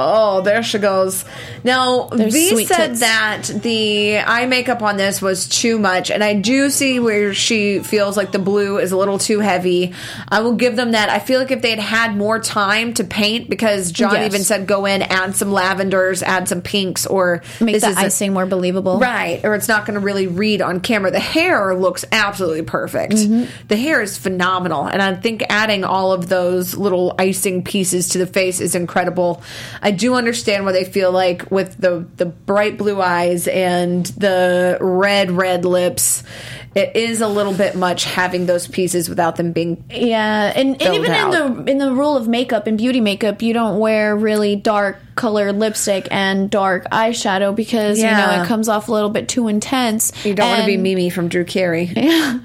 Oh, 0.00 0.42
there 0.42 0.62
she 0.62 0.78
goes. 0.78 1.24
Now, 1.64 2.04
There's 2.04 2.32
V 2.32 2.64
said 2.66 2.86
tits. 2.90 3.00
that 3.00 3.42
the 3.62 4.18
eye 4.20 4.46
makeup 4.46 4.80
on 4.80 4.96
this 4.96 5.20
was 5.20 5.48
too 5.48 5.76
much, 5.76 6.12
and 6.12 6.22
I 6.22 6.34
do 6.34 6.70
see 6.70 7.00
where 7.00 7.34
she 7.34 7.80
feels 7.80 8.16
like 8.16 8.30
the 8.30 8.38
blue 8.38 8.78
is 8.78 8.92
a 8.92 8.96
little 8.96 9.18
too 9.18 9.40
heavy. 9.40 9.92
I 10.28 10.40
will 10.42 10.54
give 10.54 10.76
them 10.76 10.92
that. 10.92 11.08
I 11.08 11.18
feel 11.18 11.40
like 11.40 11.50
if 11.50 11.62
they 11.62 11.70
had 11.70 11.80
had 11.80 12.16
more 12.16 12.38
time 12.38 12.94
to 12.94 13.02
paint, 13.04 13.50
because 13.50 13.90
John 13.90 14.12
Yes. 14.14 14.26
even 14.26 14.44
said 14.44 14.68
go 14.68 14.86
in, 14.86 15.02
add 15.02 15.34
some 15.34 15.50
lavenders, 15.50 16.22
add 16.22 16.46
some 16.48 16.62
pinks, 16.62 17.04
or 17.04 17.42
make 17.60 17.74
this 17.74 17.82
the 17.82 17.90
is 17.90 17.96
a- 17.96 18.00
icing 18.02 18.32
more 18.32 18.46
believable. 18.46 19.00
Right, 19.00 19.40
or 19.44 19.56
it's 19.56 19.66
not 19.66 19.84
going 19.84 19.94
to 19.98 20.00
really 20.00 20.28
read 20.28 20.62
on 20.62 20.78
camera. 20.78 21.10
The 21.10 21.18
hair 21.18 21.74
looks 21.74 22.04
absolutely 22.12 22.62
perfect. 22.62 23.14
Mm-hmm. 23.14 23.50
The 23.66 23.76
hair 23.76 24.00
is 24.00 24.16
phenomenal, 24.16 24.86
and 24.86 25.02
I 25.02 25.14
think 25.16 25.42
adding 25.50 25.82
all 25.82 26.12
of 26.12 26.28
those 26.28 26.76
little 26.76 27.16
icing 27.18 27.64
pieces 27.64 28.10
to 28.10 28.18
the 28.18 28.26
face 28.28 28.60
is 28.60 28.76
incredible. 28.76 29.42
I 29.82 29.87
do 29.90 30.14
understand 30.14 30.64
what 30.64 30.72
they 30.72 30.84
feel 30.84 31.12
like 31.12 31.50
with 31.50 31.76
the 31.76 32.06
the 32.16 32.26
bright 32.26 32.78
blue 32.78 33.00
eyes 33.00 33.46
and 33.48 34.06
the 34.06 34.78
red 34.80 35.30
red 35.30 35.64
lips, 35.64 36.22
it 36.78 36.96
is 36.96 37.20
a 37.20 37.28
little 37.28 37.52
bit 37.52 37.74
much 37.74 38.04
having 38.04 38.46
those 38.46 38.68
pieces 38.68 39.08
without 39.08 39.36
them 39.36 39.52
being 39.52 39.84
Yeah, 39.90 40.52
and, 40.54 40.80
and 40.80 40.94
even 40.94 41.10
out. 41.10 41.34
in 41.34 41.64
the 41.64 41.70
in 41.72 41.78
the 41.78 41.92
rule 41.92 42.16
of 42.16 42.28
makeup 42.28 42.66
and 42.66 42.78
beauty 42.78 43.00
makeup, 43.00 43.42
you 43.42 43.52
don't 43.52 43.78
wear 43.78 44.16
really 44.16 44.56
dark 44.56 44.98
colored 45.16 45.56
lipstick 45.56 46.06
and 46.12 46.48
dark 46.48 46.84
eyeshadow 46.92 47.54
because 47.54 47.98
you 47.98 48.04
know 48.04 48.40
it 48.40 48.46
comes 48.46 48.68
off 48.68 48.88
a 48.88 48.92
little 48.92 49.10
bit 49.10 49.28
too 49.28 49.48
intense. 49.48 50.12
you 50.24 50.32
don't 50.32 50.48
want 50.48 50.60
to 50.60 50.66
be 50.66 50.76
Mimi 50.76 51.10
from 51.10 51.28
Drew 51.28 51.44
Carey. 51.44 51.92
Yeah. 52.08 52.38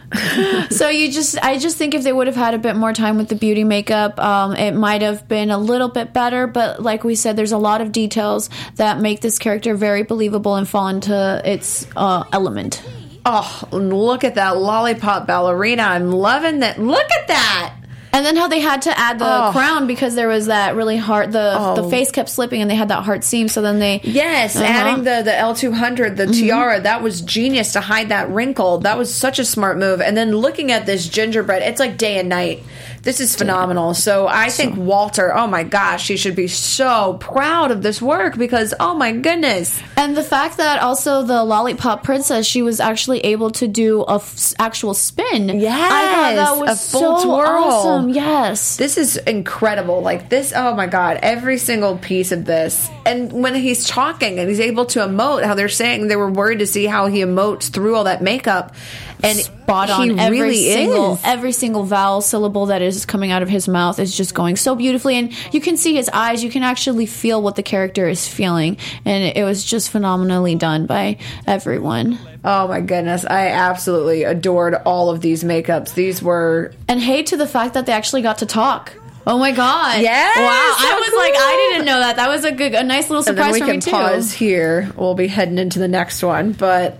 So 0.69 0.89
you 0.89 1.11
just 1.11 1.37
i 1.43 1.57
just 1.57 1.77
think 1.77 1.93
if 1.93 2.03
they 2.03 2.11
would 2.11 2.27
have 2.27 2.35
had 2.35 2.53
a 2.53 2.57
bit 2.57 2.75
more 2.75 2.93
time 2.93 3.17
with 3.17 3.29
the 3.29 3.35
beauty 3.35 3.63
makeup 3.63 4.19
um, 4.19 4.55
it 4.55 4.71
might 4.73 5.01
have 5.01 5.27
been 5.27 5.51
a 5.51 5.57
little 5.57 5.87
bit 5.89 6.13
better 6.13 6.47
but 6.47 6.81
like 6.81 7.03
we 7.03 7.15
said 7.15 7.35
there's 7.35 7.51
a 7.51 7.57
lot 7.57 7.81
of 7.81 7.91
details 7.91 8.49
that 8.75 8.99
make 8.99 9.21
this 9.21 9.37
character 9.39 9.75
very 9.75 10.03
believable 10.03 10.55
and 10.55 10.67
fall 10.67 10.87
into 10.87 11.41
its 11.45 11.87
uh, 11.95 12.23
element 12.31 12.83
Oh, 13.25 13.63
look 13.71 14.23
at 14.23 14.35
that 14.35 14.57
lollipop 14.57 15.27
ballerina! 15.27 15.83
I'm 15.83 16.11
loving 16.11 16.59
that. 16.59 16.79
Look 16.79 17.07
at 17.21 17.27
that. 17.27 17.73
and 18.15 18.23
then 18.23 18.35
how 18.35 18.47
they 18.47 18.59
had 18.59 18.83
to 18.83 18.95
add 18.99 19.17
the 19.17 19.25
Oh. 19.25 19.49
crown 19.51 19.87
because 19.87 20.13
there 20.13 20.27
was 20.27 20.45
that 20.45 20.75
really 20.75 20.97
hard 20.97 21.31
the 21.31 21.55
Oh. 21.57 21.75
the 21.75 21.89
face 21.89 22.11
kept 22.11 22.29
slipping 22.29 22.61
and 22.61 22.69
they 22.69 22.75
had 22.75 22.89
that 22.89 23.01
hard 23.03 23.23
seam 23.23 23.47
so 23.47 23.59
then 23.63 23.79
they 23.79 24.01
Yes, 24.03 24.55
Uh-huh. 24.55 24.65
adding 24.65 25.03
the 25.03 25.23
the 25.23 25.35
L 25.35 25.55
two 25.55 25.71
hundred, 25.71 26.15
the 26.17 26.27
tiara, 26.27 26.79
that 26.81 27.01
was 27.01 27.21
genius 27.21 27.73
to 27.73 27.79
hide 27.81 28.09
that 28.09 28.29
wrinkle. 28.29 28.77
That 28.79 28.99
was 28.99 29.11
such 29.11 29.39
a 29.39 29.45
smart 29.45 29.79
move. 29.79 29.99
And 29.99 30.15
then 30.15 30.31
looking 30.37 30.71
at 30.71 30.85
this 30.85 31.07
gingerbread, 31.07 31.63
it's 31.63 31.79
like 31.79 31.97
day 31.97 32.19
and 32.19 32.29
night. 32.29 32.61
This 33.03 33.19
is 33.19 33.35
phenomenal. 33.35 33.93
So 33.93 34.27
I 34.27 34.47
think 34.49 34.77
Walter, 34.77 35.35
oh 35.35 35.45
my 35.45 35.63
gosh, 35.63 36.07
he 36.07 36.15
should 36.15 36.37
be 36.37 36.47
so 36.47 37.17
proud 37.19 37.71
of 37.71 37.83
this 37.83 38.01
work 38.01 38.37
because 38.37 38.73
oh 38.79 38.95
my 38.95 39.11
goodness. 39.11 39.81
And 39.97 40.15
the 40.15 40.23
fact 40.23 40.55
that 40.55 40.81
also 40.81 41.21
the 41.23 41.43
lollipop 41.43 42.03
princess, 42.03 42.45
she 42.45 42.61
was 42.61 42.79
actually 42.79 43.19
able 43.19 43.51
to 43.51 43.67
do 43.67 44.03
a 44.03 44.15
f- 44.15 44.53
actual 44.57 44.93
spin. 44.93 45.49
I 45.49 46.11
thought 46.11 46.35
that 46.35 46.59
was 46.59 46.87
a 46.87 46.91
full 46.91 47.19
so 47.19 47.25
twirl. 47.25 47.63
awesome. 47.63 48.09
Yes. 48.09 48.77
This 48.77 48.97
is 48.97 49.17
incredible. 49.17 50.01
Like 50.01 50.29
this, 50.29 50.53
oh 50.55 50.73
my 50.73 50.87
god, 50.87 51.19
every 51.21 51.57
single 51.57 51.97
piece 51.97 52.31
of 52.31 52.45
this. 52.45 52.89
And 53.05 53.33
when 53.33 53.53
he's 53.53 53.85
talking 53.85 54.39
and 54.39 54.47
he's 54.47 54.61
able 54.61 54.85
to 54.87 54.99
emote, 54.99 55.43
how 55.43 55.55
they're 55.55 55.67
saying 55.67 56.07
they 56.07 56.15
were 56.15 56.31
worried 56.31 56.59
to 56.59 56.67
see 56.67 56.85
how 56.85 57.07
he 57.07 57.19
emotes 57.19 57.69
through 57.69 57.95
all 57.95 58.05
that 58.05 58.21
makeup. 58.21 58.73
And 59.23 59.39
Spot 59.39 59.89
on. 59.89 60.09
he 60.09 60.19
every 60.19 60.41
really 60.41 60.55
single 60.73 61.13
is. 61.13 61.21
every 61.23 61.53
single 61.53 61.83
vowel 61.83 62.19
syllable 62.21 62.65
that 62.67 62.81
is 62.81 63.05
coming 63.05 63.31
out 63.31 63.41
of 63.41 63.47
his 63.49 63.67
mouth 63.69 63.97
is 63.97 64.15
just 64.15 64.33
going 64.35 64.57
so 64.57 64.75
beautifully, 64.75 65.15
and 65.15 65.31
you 65.53 65.61
can 65.61 65.77
see 65.77 65.95
his 65.95 66.09
eyes. 66.09 66.43
You 66.43 66.49
can 66.51 66.61
actually 66.63 67.05
feel 67.05 67.41
what 67.41 67.55
the 67.55 67.63
character 67.63 68.07
is 68.09 68.27
feeling, 68.27 68.77
and 69.05 69.23
it 69.37 69.43
was 69.45 69.63
just 69.63 69.89
phenomenally 69.91 70.55
done 70.55 70.85
by 70.87 71.17
everyone. 71.47 72.19
Oh 72.43 72.67
my 72.67 72.81
goodness, 72.81 73.23
I 73.23 73.47
absolutely 73.47 74.23
adored 74.23 74.75
all 74.85 75.09
of 75.09 75.21
these 75.21 75.43
makeups. 75.45 75.93
These 75.93 76.21
were 76.21 76.73
And 76.89 76.99
hey 76.99 77.23
to 77.23 77.37
the 77.37 77.47
fact 77.47 77.75
that 77.75 77.85
they 77.85 77.93
actually 77.93 78.21
got 78.23 78.39
to 78.39 78.45
talk. 78.45 78.93
Oh 79.25 79.39
my 79.39 79.51
god! 79.53 80.01
Yes, 80.01 80.35
Wow! 80.35 80.43
I 80.43 80.89
so 80.89 80.99
was 80.99 81.13
like, 81.17 81.33
I 81.37 81.69
didn't 81.71 81.85
know 81.85 81.99
that. 81.99 82.17
That 82.17 82.27
was 82.27 82.43
a 82.43 82.51
good, 82.51 82.73
a 82.75 82.83
nice 82.83 83.09
little 83.09 83.25
and 83.25 83.37
then 83.37 83.45
surprise 83.45 83.53
we 83.53 83.59
for 83.61 83.65
can 83.67 83.75
me 83.75 83.81
too. 83.81 83.91
pause 83.91 84.33
here. 84.33 84.91
We'll 84.97 85.15
be 85.15 85.27
heading 85.27 85.57
into 85.57 85.79
the 85.79 85.87
next 85.87 86.21
one, 86.21 86.51
but 86.51 86.97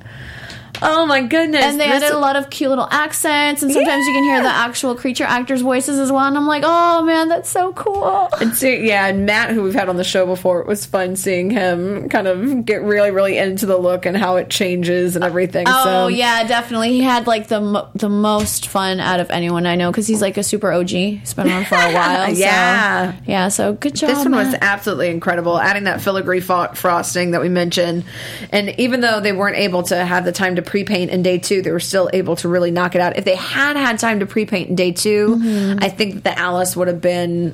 oh 0.84 1.06
my 1.06 1.22
goodness. 1.22 1.64
And 1.64 1.80
they 1.80 1.88
this- 1.90 2.04
added 2.04 2.16
a 2.16 2.20
lot 2.20 2.36
of 2.36 2.50
cute 2.50 2.70
little 2.70 2.88
accents, 2.92 3.64
and 3.64 3.72
sometimes 3.72 4.06
you 4.06 4.14
can 4.14 4.24
hear 4.24 4.42
the 4.42 4.50
actual 4.50 4.96
creature 4.96 5.24
actors' 5.24 5.62
voices 5.62 6.00
as 6.00 6.12
well. 6.12 6.26
And 6.26 6.38
I'm 6.38 6.48
like, 6.48 6.64
oh 6.66 7.04
man, 7.04 7.30
that's 7.30 7.50
so 7.50 7.74
cool. 7.74 8.30
And 8.40 8.56
see, 8.56 8.88
yeah, 8.88 9.08
and 9.08 9.26
Matt, 9.26 9.52
who 9.52 9.64
we've 9.64 9.74
had 9.74 9.90
on 9.90 9.98
the 9.98 10.04
show 10.04 10.26
before, 10.26 10.62
it 10.62 10.68
was 10.68 10.86
fun 10.86 11.16
seeing 11.16 11.50
him 11.50 12.10
kind 12.10 12.28
of 12.28 12.66
get 12.66 12.82
really, 12.84 13.12
really 13.12 13.38
into 13.38 13.66
the 13.66 13.78
look 13.78 14.06
and 14.06 14.16
how 14.18 14.36
it 14.38 14.50
changes 14.50 15.16
and 15.16 15.24
everything. 15.24 15.66
Oh 15.68 15.84
so 15.84 16.08
yeah, 16.08 16.46
definitely. 16.48 16.92
He 16.92 17.02
had 17.02 17.28
like 17.28 17.48
the 17.48 17.62
mo- 17.62 17.90
the 17.96 18.10
most 18.10 18.68
fun 18.68 19.00
out 19.00 19.20
of 19.20 19.30
anyone 19.32 19.66
I 19.66 19.76
know 19.76 19.92
because 19.92 20.08
he's 20.08 20.22
like 20.22 20.38
a 20.38 20.44
super 20.44 20.72
OG. 20.72 20.90
He's 20.90 21.34
been 21.34 21.50
on 21.50 21.66
for 21.66 21.76
a 21.76 21.78
while. 21.94 22.28
so- 22.28 22.40
Yeah. 22.40 23.16
yeah. 23.26 23.48
So 23.50 23.74
good 23.74 23.96
job. 23.96 24.10
This 24.10 24.20
one 24.20 24.36
was 24.36 24.54
absolutely 24.62 25.10
incredible, 25.10 25.60
adding 25.60 25.84
that 25.86 26.02
filigree 26.02 26.40
fo- 26.42 26.74
frosting 26.74 27.32
that 27.32 27.42
we 27.42 27.50
mentioned. 27.50 28.04
And 28.52 28.70
even 28.80 29.02
though 29.02 29.20
they 29.20 29.32
weren't 29.34 29.58
able 29.58 29.84
to 29.84 30.04
have 30.06 30.26
the 30.26 30.32
time 30.32 30.56
to 30.56 30.62
pre 30.74 30.84
paint 30.84 31.12
in 31.12 31.22
day 31.22 31.38
two, 31.38 31.62
they 31.62 31.72
were 31.72 31.80
still 31.80 32.10
able 32.14 32.36
to 32.36 32.50
really 32.50 32.72
knock 32.72 32.96
it 32.96 33.02
out. 33.02 33.16
If 33.16 33.26
they 33.26 33.36
had 33.36 33.78
had 33.78 34.00
time 34.00 34.22
to 34.22 34.26
pre 34.26 34.48
paint 34.48 34.70
in 34.70 34.76
day 34.76 34.92
2 34.92 35.36
Mm-hmm. 35.36 35.84
I 35.84 35.90
think 35.90 36.24
the 36.24 36.38
Alice 36.38 36.76
would 36.76 36.88
have 36.88 37.00
been. 37.00 37.54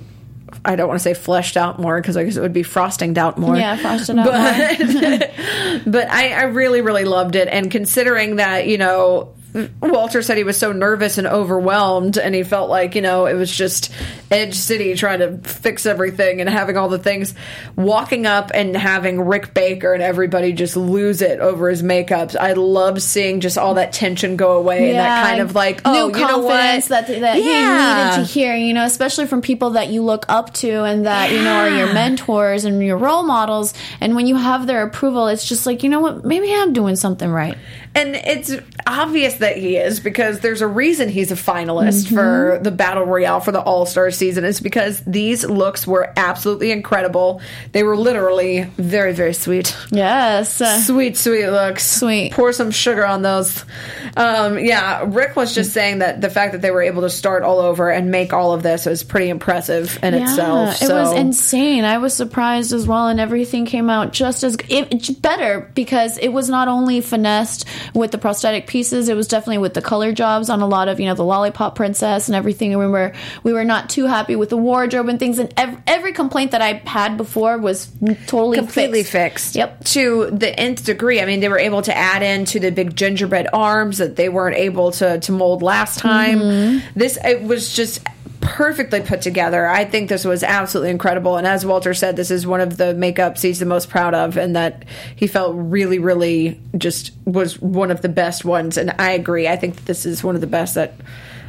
I 0.63 0.77
don't 0.77 0.87
want 0.87 1.01
to 1.01 1.03
say 1.03 1.13
fleshed 1.13 1.57
out 1.57 1.79
more 1.79 1.99
because 1.99 2.15
I 2.15 2.23
guess 2.23 2.37
it 2.37 2.41
would 2.41 2.53
be 2.53 2.63
frosting 2.63 3.17
out 3.17 3.37
more. 3.37 3.57
Yeah, 3.57 3.75
frosted 3.75 4.19
out 4.19 4.25
but, 4.25 5.31
but 5.85 6.09
I, 6.09 6.31
I 6.31 6.43
really, 6.43 6.79
really 6.79 7.03
loved 7.03 7.35
it. 7.35 7.49
And 7.49 7.69
considering 7.69 8.37
that, 8.37 8.67
you 8.67 8.77
know, 8.77 9.33
Walter 9.81 10.21
said 10.21 10.37
he 10.37 10.43
was 10.43 10.57
so 10.57 10.71
nervous 10.71 11.17
and 11.17 11.25
overwhelmed, 11.25 12.17
and 12.17 12.35
he 12.35 12.43
felt 12.43 12.69
like, 12.69 12.93
you 12.95 13.01
know, 13.01 13.25
it 13.25 13.33
was 13.33 13.51
just 13.55 13.91
Edge 14.29 14.53
City 14.55 14.93
trying 14.95 15.19
to 15.19 15.37
fix 15.39 15.85
everything 15.85 16.39
and 16.39 16.49
having 16.49 16.77
all 16.77 16.87
the 16.89 16.99
things. 16.99 17.33
Walking 17.75 18.25
up 18.27 18.51
and 18.53 18.75
having 18.75 19.21
Rick 19.21 19.53
Baker 19.53 19.93
and 19.93 20.03
everybody 20.03 20.53
just 20.53 20.77
lose 20.77 21.21
it 21.21 21.39
over 21.39 21.69
his 21.69 21.81
makeups. 21.81 22.35
I 22.39 22.53
love 22.53 23.01
seeing 23.01 23.39
just 23.39 23.57
all 23.57 23.73
that 23.75 23.91
tension 23.93 24.35
go 24.37 24.53
away 24.57 24.89
and 24.91 24.99
that 24.99 25.27
kind 25.27 25.41
of 25.41 25.55
like, 25.55 25.81
oh, 25.85 26.07
you 26.09 26.11
know 26.27 26.39
what? 26.39 26.51
confidence 26.51 26.87
that 26.89 27.07
that 27.07 27.41
Yeah. 27.43 28.11
you 28.11 28.11
needed 28.17 28.27
to 28.27 28.31
hear. 28.33 28.55
You 28.55 28.73
know, 28.73 28.85
especially 28.85 29.25
from 29.25 29.41
people 29.41 29.71
that 29.71 29.87
you 29.89 30.03
look 30.03 30.25
up 30.29 30.53
to 30.55 30.83
and 30.83 31.05
that 31.05 31.31
you 31.31 31.41
know 31.41 31.55
are 31.55 31.69
your 31.69 31.93
mentors 31.93 32.65
and 32.65 32.83
your 32.83 32.97
role 32.97 33.23
models. 33.23 33.73
And 33.99 34.15
when 34.15 34.27
you 34.27 34.35
have 34.35 34.67
their 34.67 34.83
approval, 34.83 35.27
it's 35.27 35.47
just 35.47 35.65
like 35.65 35.81
you 35.83 35.89
know 35.89 36.01
what, 36.01 36.23
maybe 36.23 36.53
I'm 36.53 36.73
doing 36.73 36.95
something 36.95 37.29
right. 37.29 37.57
And 37.99 38.15
it's 38.15 38.53
obvious 38.87 39.35
that 39.35 39.57
he 39.57 39.75
is 39.77 39.99
because 39.99 40.39
there's 40.39 40.61
a 40.61 40.67
reason 40.67 41.09
he's 41.09 41.31
a 41.31 41.35
finalist 41.35 41.89
Mm-hmm. 42.05 42.15
for 42.15 42.59
the 42.61 42.71
Battle 42.71 43.03
Royale 43.05 43.39
for 43.39 43.51
the 43.51 43.61
All 43.61 43.85
Star 43.85 44.09
season. 44.11 44.45
It's 44.45 44.59
because 44.59 45.01
these 45.05 45.43
looks 45.45 45.85
were 45.85 46.11
absolutely 46.15 46.71
incredible. 46.71 47.41
They 47.71 47.83
were 47.83 47.97
literally 47.97 48.63
very, 48.77 49.13
very 49.13 49.33
sweet. 49.33 49.75
Yes. 49.91 50.61
Sweet, 50.85 51.17
sweet 51.17 51.47
looks. 51.47 51.85
Sweet. 51.85 52.31
Pour 52.33 52.53
some 52.53 52.71
sugar 52.71 53.05
on 53.05 53.21
those. 53.21 53.65
Um, 54.15 54.57
yeah, 54.59 55.03
Rick 55.05 55.35
was 55.35 55.53
just 55.53 55.73
saying 55.73 55.99
that 55.99 56.21
the 56.21 56.29
fact 56.29 56.53
that 56.53 56.61
they 56.61 56.71
were 56.71 56.81
able 56.81 57.01
to 57.01 57.09
start 57.09 57.43
all 57.43 57.59
over 57.59 57.89
and 57.89 58.11
make 58.11 58.33
all 58.33 58.53
of 58.53 58.63
this 58.63 58.85
was 58.85 59.03
pretty 59.03 59.29
impressive 59.29 59.99
in 60.03 60.13
itself. 60.13 60.81
it 60.81 60.89
was 60.89 61.13
insane. 61.13 61.83
I 61.83 61.97
was 61.97 62.13
surprised 62.13 62.71
as 62.73 62.87
well, 62.87 63.07
and 63.07 63.19
everything 63.19 63.65
came 63.65 63.89
out 63.89 64.13
just 64.13 64.43
as 64.43 64.57
it, 64.69 65.21
better 65.21 65.69
because 65.75 66.17
it 66.17 66.29
was 66.29 66.49
not 66.49 66.67
only 66.67 67.01
finessed 67.01 67.65
with 67.93 68.11
the 68.11 68.17
prosthetic 68.17 68.67
pieces, 68.67 69.09
it 69.09 69.15
was 69.15 69.27
definitely 69.27 69.59
with 69.59 69.73
the 69.73 69.81
color 69.81 70.11
jobs 70.11 70.49
on 70.49 70.61
a 70.61 70.67
lot 70.67 70.87
of 70.87 70.99
you 70.99 71.05
know 71.05 71.15
the 71.15 71.23
lollipop 71.23 71.75
princess 71.75 72.27
and 72.27 72.35
everything. 72.35 72.71
I 72.71 72.77
remember 72.77 73.13
we 73.43 73.53
were 73.53 73.65
not 73.65 73.89
too 73.89 74.05
happy 74.05 74.35
with 74.35 74.49
the 74.49 74.57
wardrobe 74.57 75.09
and 75.09 75.19
things, 75.19 75.39
and 75.39 75.53
ev- 75.57 75.81
every 75.87 76.13
complaint 76.13 76.51
that 76.51 76.61
I 76.61 76.81
had 76.85 77.17
before 77.17 77.57
was 77.57 77.91
totally 78.27 78.57
completely 78.57 79.03
fixed. 79.03 79.53
fixed. 79.53 79.55
Yep. 79.55 79.83
To 79.85 80.29
the 80.31 80.57
nth 80.59 80.85
degree. 80.85 81.21
I 81.21 81.25
mean, 81.25 81.39
they 81.39 81.49
were 81.49 81.59
able 81.59 81.81
to 81.83 81.95
add 81.95 82.21
in 82.21 82.45
to 82.45 82.59
the 82.59 82.71
big 82.71 82.95
gingerbread 82.95 83.47
arms 83.53 83.97
that 83.97 84.15
they 84.15 84.29
weren't 84.29 84.55
able 84.55 84.91
to 84.93 85.19
to 85.19 85.31
mold 85.31 85.61
last 85.61 85.99
time. 85.99 86.39
Mm-hmm. 86.39 86.99
This 86.99 87.17
it 87.23 87.43
was 87.43 87.73
just 87.73 88.01
perfectly 88.41 89.01
put 89.01 89.21
together. 89.21 89.67
I 89.67 89.85
think 89.85 90.09
this 90.09 90.25
was 90.25 90.43
absolutely 90.43 90.91
incredible. 90.91 91.37
And 91.37 91.45
as 91.45 91.65
Walter 91.65 91.93
said, 91.93 92.15
this 92.15 92.31
is 92.31 92.47
one 92.47 92.61
of 92.61 92.77
the 92.77 92.93
makeups 92.93 93.41
he's 93.41 93.59
the 93.59 93.65
most 93.65 93.89
proud 93.89 94.13
of, 94.13 94.37
and 94.37 94.55
that 94.55 94.85
he 95.15 95.27
felt 95.27 95.55
really, 95.55 95.99
really 95.99 96.59
just 96.77 97.11
was 97.25 97.59
one 97.59 97.91
of 97.91 98.01
the 98.01 98.09
best 98.09 98.45
ones. 98.45 98.77
And 98.77 98.93
I 98.99 99.11
agree. 99.11 99.47
I 99.47 99.55
think 99.55 99.85
this 99.85 100.05
is 100.05 100.23
one 100.23 100.35
of 100.35 100.41
the 100.41 100.47
best 100.47 100.75
that. 100.75 100.93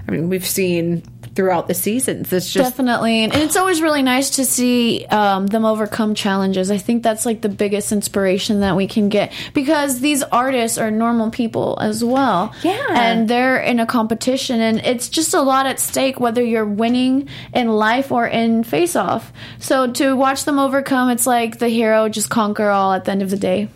I 0.09 0.13
mean, 0.13 0.29
we've 0.29 0.47
seen 0.47 1.03
throughout 1.41 1.69
the 1.69 1.73
seasons. 1.75 2.31
It's 2.35 2.53
just 2.53 2.77
Definitely, 2.77 3.25
and 3.25 3.33
it's 3.33 3.57
always 3.57 3.81
really 3.81 4.03
nice 4.03 4.29
to 4.37 4.45
see 4.45 5.07
um, 5.07 5.47
them 5.47 5.65
overcome 5.65 6.15
challenges. 6.15 6.71
I 6.71 6.77
think 6.77 7.03
that's 7.03 7.25
like 7.25 7.41
the 7.41 7.49
biggest 7.49 7.93
inspiration 7.93 8.61
that 8.61 8.77
we 8.77 8.87
can 8.87 9.09
get 9.09 9.33
because 9.55 10.01
these 10.01 10.23
artists 10.23 10.77
are 10.77 10.91
normal 10.91 11.31
people 11.31 11.79
as 11.81 12.05
well. 12.05 12.55
Yeah. 12.63 12.89
and 12.91 13.27
they're 13.27 13.57
in 13.57 13.81
a 13.81 13.87
competition, 13.87 14.61
and 14.61 14.81
it's 14.81 15.09
just 15.09 15.33
a 15.33 15.41
lot 15.41 15.65
at 15.65 15.81
stake 15.81 16.21
whether 16.21 16.45
you're 16.45 16.67
winning 16.67 17.31
in 17.55 17.71
life 17.71 18.13
or 18.13 18.27
in 18.27 18.63
face 18.63 18.95
off. 18.95 19.33
So 19.61 19.91
to 19.93 20.15
watch 20.15 20.45
them 20.45 20.59
overcome, 20.59 21.09
it's 21.09 21.27
like 21.27 21.59
the 21.59 21.71
hero 21.71 22.11
just 22.11 22.29
conquer 22.29 22.69
all 22.69 22.93
at 22.93 23.07
the 23.07 23.13
end 23.13 23.23
of 23.23 23.31
the 23.31 23.39
day. 23.39 23.71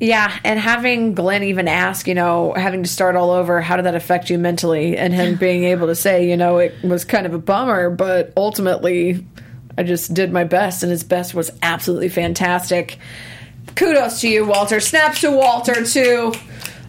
Yeah, 0.00 0.34
and 0.44 0.58
having 0.58 1.14
Glenn 1.14 1.42
even 1.42 1.68
ask, 1.68 2.08
you 2.08 2.14
know, 2.14 2.54
having 2.54 2.82
to 2.82 2.88
start 2.88 3.16
all 3.16 3.30
over, 3.30 3.60
how 3.60 3.76
did 3.76 3.84
that 3.84 3.94
affect 3.94 4.30
you 4.30 4.38
mentally? 4.38 4.96
And 4.96 5.12
him 5.12 5.36
being 5.36 5.64
able 5.64 5.88
to 5.88 5.94
say, 5.94 6.28
you 6.28 6.38
know, 6.38 6.56
it 6.56 6.74
was 6.82 7.04
kind 7.04 7.26
of 7.26 7.34
a 7.34 7.38
bummer, 7.38 7.90
but 7.90 8.32
ultimately, 8.34 9.26
I 9.76 9.82
just 9.82 10.14
did 10.14 10.32
my 10.32 10.44
best, 10.44 10.82
and 10.82 10.90
his 10.90 11.04
best 11.04 11.34
was 11.34 11.50
absolutely 11.62 12.08
fantastic. 12.08 12.96
Kudos 13.76 14.22
to 14.22 14.28
you, 14.28 14.46
Walter. 14.46 14.80
Snaps 14.80 15.20
to 15.20 15.30
Walter, 15.30 15.84
too. 15.84 16.32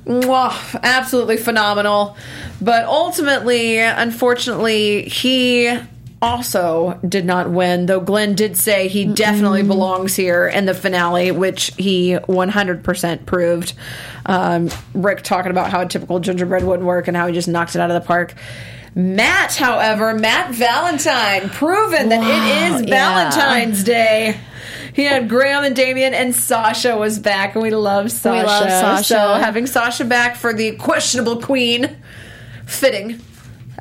Mwah, 0.06 0.80
absolutely 0.82 1.36
phenomenal. 1.36 2.15
But 2.62 2.86
ultimately, 2.86 3.78
unfortunately, 3.80 5.04
he 5.04 5.78
also 6.21 6.99
did 7.07 7.25
not 7.25 7.49
win, 7.49 7.88
though 7.88 7.99
Glenn 7.99 8.36
did 8.36 8.55
say 8.55 8.88
he 8.88 9.05
definitely 9.05 9.63
belongs 9.63 10.15
here 10.15 10.47
in 10.47 10.65
the 10.65 10.73
finale, 10.73 11.31
which 11.31 11.71
he 11.77 12.12
100% 12.12 13.25
proved. 13.25 13.73
Um, 14.25 14.69
Rick 14.93 15.23
talking 15.23 15.51
about 15.51 15.71
how 15.71 15.81
a 15.81 15.88
typical 15.88 16.19
gingerbread 16.19 16.63
wouldn't 16.63 16.88
work 16.88 17.07
and 17.07 17.17
how 17.17 17.27
he 17.27 17.34
just 17.34 17.47
knocked 17.47 17.75
it 17.75 17.81
out 17.81 17.89
of 17.89 18.01
the 18.01 18.07
park. 18.07 18.36
Matt, 18.93 19.55
however, 19.55 20.13
Matt 20.13 20.53
Valentine, 20.53 21.49
proven 21.49 22.10
that 22.10 22.21
it 22.21 22.73
is 22.73 22.81
yeah. 22.88 22.89
Valentine's 22.89 23.84
Day. 23.84 24.39
He 24.93 25.03
had 25.03 25.29
Graham 25.29 25.63
and 25.63 25.75
Damien, 25.75 26.13
and 26.13 26.36
Sasha 26.36 26.97
was 26.97 27.17
back, 27.17 27.55
and 27.55 27.63
we 27.63 27.71
love 27.71 28.12
Sasha. 28.12 28.41
We 28.41 28.43
love 28.43 28.69
Sasha. 28.69 29.03
So 29.05 29.34
having 29.36 29.65
Sasha 29.65 30.03
back 30.03 30.36
for 30.36 30.53
the 30.53 30.75
questionable 30.75 31.41
queen, 31.41 31.95
fitting 32.65 33.21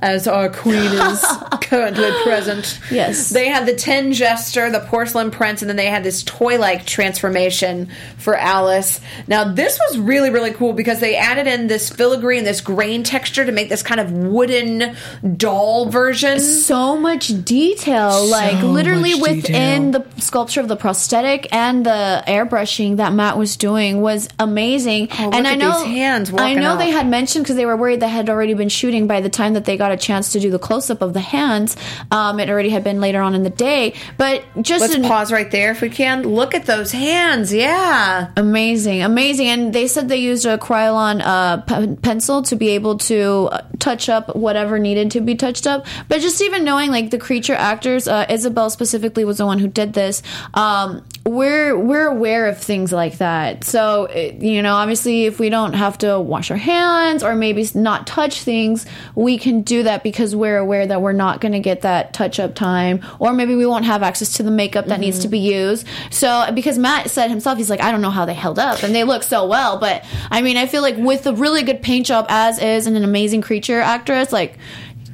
as 0.02 0.26
our 0.26 0.48
queen 0.48 0.76
is 0.76 1.24
currently 1.62 2.10
present. 2.22 2.80
Yes. 2.90 3.28
They 3.30 3.48
had 3.48 3.66
the 3.66 3.74
Tin 3.74 4.12
Jester, 4.12 4.70
the 4.70 4.80
Porcelain 4.80 5.30
Prince, 5.30 5.62
and 5.62 5.68
then 5.68 5.76
they 5.76 5.86
had 5.86 6.02
this 6.04 6.22
toy 6.22 6.58
like 6.58 6.86
transformation 6.86 7.88
for 8.18 8.34
Alice. 8.36 9.00
Now, 9.26 9.52
this 9.52 9.78
was 9.88 9.98
really, 9.98 10.30
really 10.30 10.52
cool 10.52 10.72
because 10.72 11.00
they 11.00 11.16
added 11.16 11.46
in 11.46 11.66
this 11.66 11.90
filigree 11.90 12.38
and 12.38 12.46
this 12.46 12.60
grain 12.60 13.02
texture 13.02 13.44
to 13.44 13.52
make 13.52 13.68
this 13.68 13.82
kind 13.82 14.00
of 14.00 14.12
wooden 14.12 14.96
doll 15.36 15.88
version. 15.90 16.40
so 16.40 16.96
much 16.96 17.28
detail 17.44 18.24
like 18.26 18.62
literally 18.62 19.14
within 19.14 19.90
the 19.90 20.04
sculpture 20.18 20.60
of 20.60 20.68
the 20.68 20.76
prosthetic 20.76 21.52
and 21.54 21.84
the 21.84 22.22
airbrushing 22.26 22.96
that 22.96 23.12
matt 23.12 23.36
was 23.36 23.56
doing 23.56 24.00
was 24.00 24.28
amazing 24.38 25.08
Oh, 25.12 25.30
and 25.32 25.46
i 25.46 25.54
know 25.54 25.78
these 25.84 25.86
hands 25.94 26.32
i 26.34 26.54
know 26.54 26.76
they 26.76 26.90
had 26.90 27.06
mentioned 27.08 27.44
because 27.44 27.56
they 27.56 27.66
were 27.66 27.76
worried 27.76 28.00
they 28.00 28.08
had 28.08 28.28
already 28.30 28.54
been 28.54 28.68
shooting 28.68 29.06
by 29.06 29.20
the 29.20 29.28
time 29.30 29.54
that 29.54 29.64
they 29.64 29.76
got 29.76 29.89
a 29.90 29.96
chance 29.96 30.32
to 30.32 30.40
do 30.40 30.50
the 30.50 30.58
close-up 30.58 31.02
of 31.02 31.12
the 31.12 31.20
hands 31.20 31.76
um, 32.10 32.40
it 32.40 32.48
already 32.48 32.70
had 32.70 32.84
been 32.84 33.00
later 33.00 33.20
on 33.20 33.34
in 33.34 33.42
the 33.42 33.50
day 33.50 33.94
but 34.16 34.44
just 34.60 34.80
Let's 34.80 34.94
an- 34.94 35.02
pause 35.02 35.32
right 35.32 35.50
there 35.50 35.70
if 35.70 35.80
we 35.80 35.90
can. 35.90 36.22
Look 36.22 36.54
at 36.54 36.66
those 36.66 36.92
hands. 36.92 37.52
Yeah. 37.52 38.30
Amazing, 38.36 39.02
amazing, 39.02 39.48
and 39.48 39.72
they 39.72 39.86
said 39.86 40.08
they 40.08 40.16
used 40.18 40.46
a 40.46 40.58
Kryolan 40.58 41.20
uh, 41.24 41.58
p- 41.62 41.96
pencil 41.96 42.42
to 42.42 42.56
be 42.56 42.70
able 42.70 42.98
to 42.98 43.48
uh, 43.52 43.62
touch 43.78 44.08
up 44.08 44.34
whatever 44.36 44.78
needed 44.78 45.10
to 45.12 45.20
be 45.20 45.34
touched 45.34 45.66
up. 45.66 45.86
But 46.08 46.20
just 46.20 46.42
even 46.42 46.64
knowing, 46.64 46.90
like 46.90 47.10
the 47.10 47.18
creature 47.18 47.54
actors, 47.54 48.08
uh, 48.08 48.26
Isabel 48.28 48.70
specifically 48.70 49.24
was 49.24 49.38
the 49.38 49.46
one 49.46 49.58
who 49.58 49.68
did 49.68 49.92
this. 49.92 50.22
Um, 50.54 51.04
we're 51.30 51.78
we're 51.78 52.08
aware 52.08 52.46
of 52.46 52.58
things 52.58 52.92
like 52.92 53.18
that, 53.18 53.62
so 53.62 54.10
you 54.10 54.62
know, 54.62 54.74
obviously, 54.74 55.26
if 55.26 55.38
we 55.38 55.48
don't 55.48 55.74
have 55.74 55.96
to 55.98 56.18
wash 56.18 56.50
our 56.50 56.56
hands 56.56 57.22
or 57.22 57.36
maybe 57.36 57.64
not 57.74 58.06
touch 58.06 58.42
things, 58.42 58.84
we 59.14 59.38
can 59.38 59.62
do 59.62 59.84
that 59.84 60.02
because 60.02 60.34
we're 60.34 60.58
aware 60.58 60.86
that 60.86 61.00
we're 61.00 61.12
not 61.12 61.40
going 61.40 61.52
to 61.52 61.60
get 61.60 61.82
that 61.82 62.12
touch 62.12 62.40
up 62.40 62.56
time, 62.56 63.00
or 63.20 63.32
maybe 63.32 63.54
we 63.54 63.64
won't 63.64 63.84
have 63.84 64.02
access 64.02 64.32
to 64.34 64.42
the 64.42 64.50
makeup 64.50 64.86
that 64.86 64.98
needs 64.98 65.20
to 65.20 65.28
be 65.28 65.38
mm-hmm. 65.38 65.70
used. 65.70 65.86
So 66.10 66.50
because 66.52 66.78
Matt 66.78 67.10
said 67.10 67.30
himself, 67.30 67.58
he's 67.58 67.70
like, 67.70 67.80
I 67.80 67.92
don't 67.92 68.02
know 68.02 68.10
how 68.10 68.24
they 68.24 68.34
held 68.34 68.58
up, 68.58 68.82
and 68.82 68.92
they 68.92 69.04
look 69.04 69.22
so 69.22 69.46
well. 69.46 69.78
But 69.78 70.04
I 70.32 70.42
mean, 70.42 70.56
I 70.56 70.66
feel 70.66 70.82
like 70.82 70.96
with 70.96 71.26
a 71.28 71.34
really 71.34 71.62
good 71.62 71.80
paint 71.80 72.06
job 72.06 72.26
as 72.28 72.58
is 72.58 72.88
and 72.88 72.96
an 72.96 73.04
amazing 73.04 73.42
creature 73.42 73.80
actress, 73.80 74.32
like. 74.32 74.58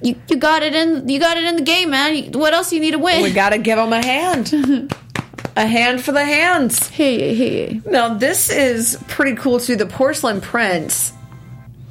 You, 0.02 0.14
you 0.28 0.36
got 0.36 0.62
it 0.62 0.74
in 0.74 1.08
you 1.08 1.18
got 1.18 1.38
it 1.38 1.44
in 1.44 1.56
the 1.56 1.62
game, 1.62 1.88
man. 1.90 2.32
What 2.32 2.52
else 2.52 2.70
you 2.70 2.80
need 2.80 2.90
to 2.90 2.98
win? 2.98 3.22
We 3.22 3.32
got 3.32 3.48
to 3.48 3.58
give 3.58 3.78
them 3.78 3.94
a 3.94 4.04
hand. 4.04 4.92
a 5.56 5.66
hand 5.66 6.02
for 6.02 6.12
the 6.12 6.24
hands. 6.24 6.88
hey, 6.88 7.34
hey. 7.34 7.80
Now, 7.86 8.14
this 8.14 8.50
is 8.50 8.98
pretty 9.08 9.36
cool 9.36 9.60
too. 9.60 9.76
The 9.76 9.86
porcelain 9.86 10.40
prince. 10.40 11.12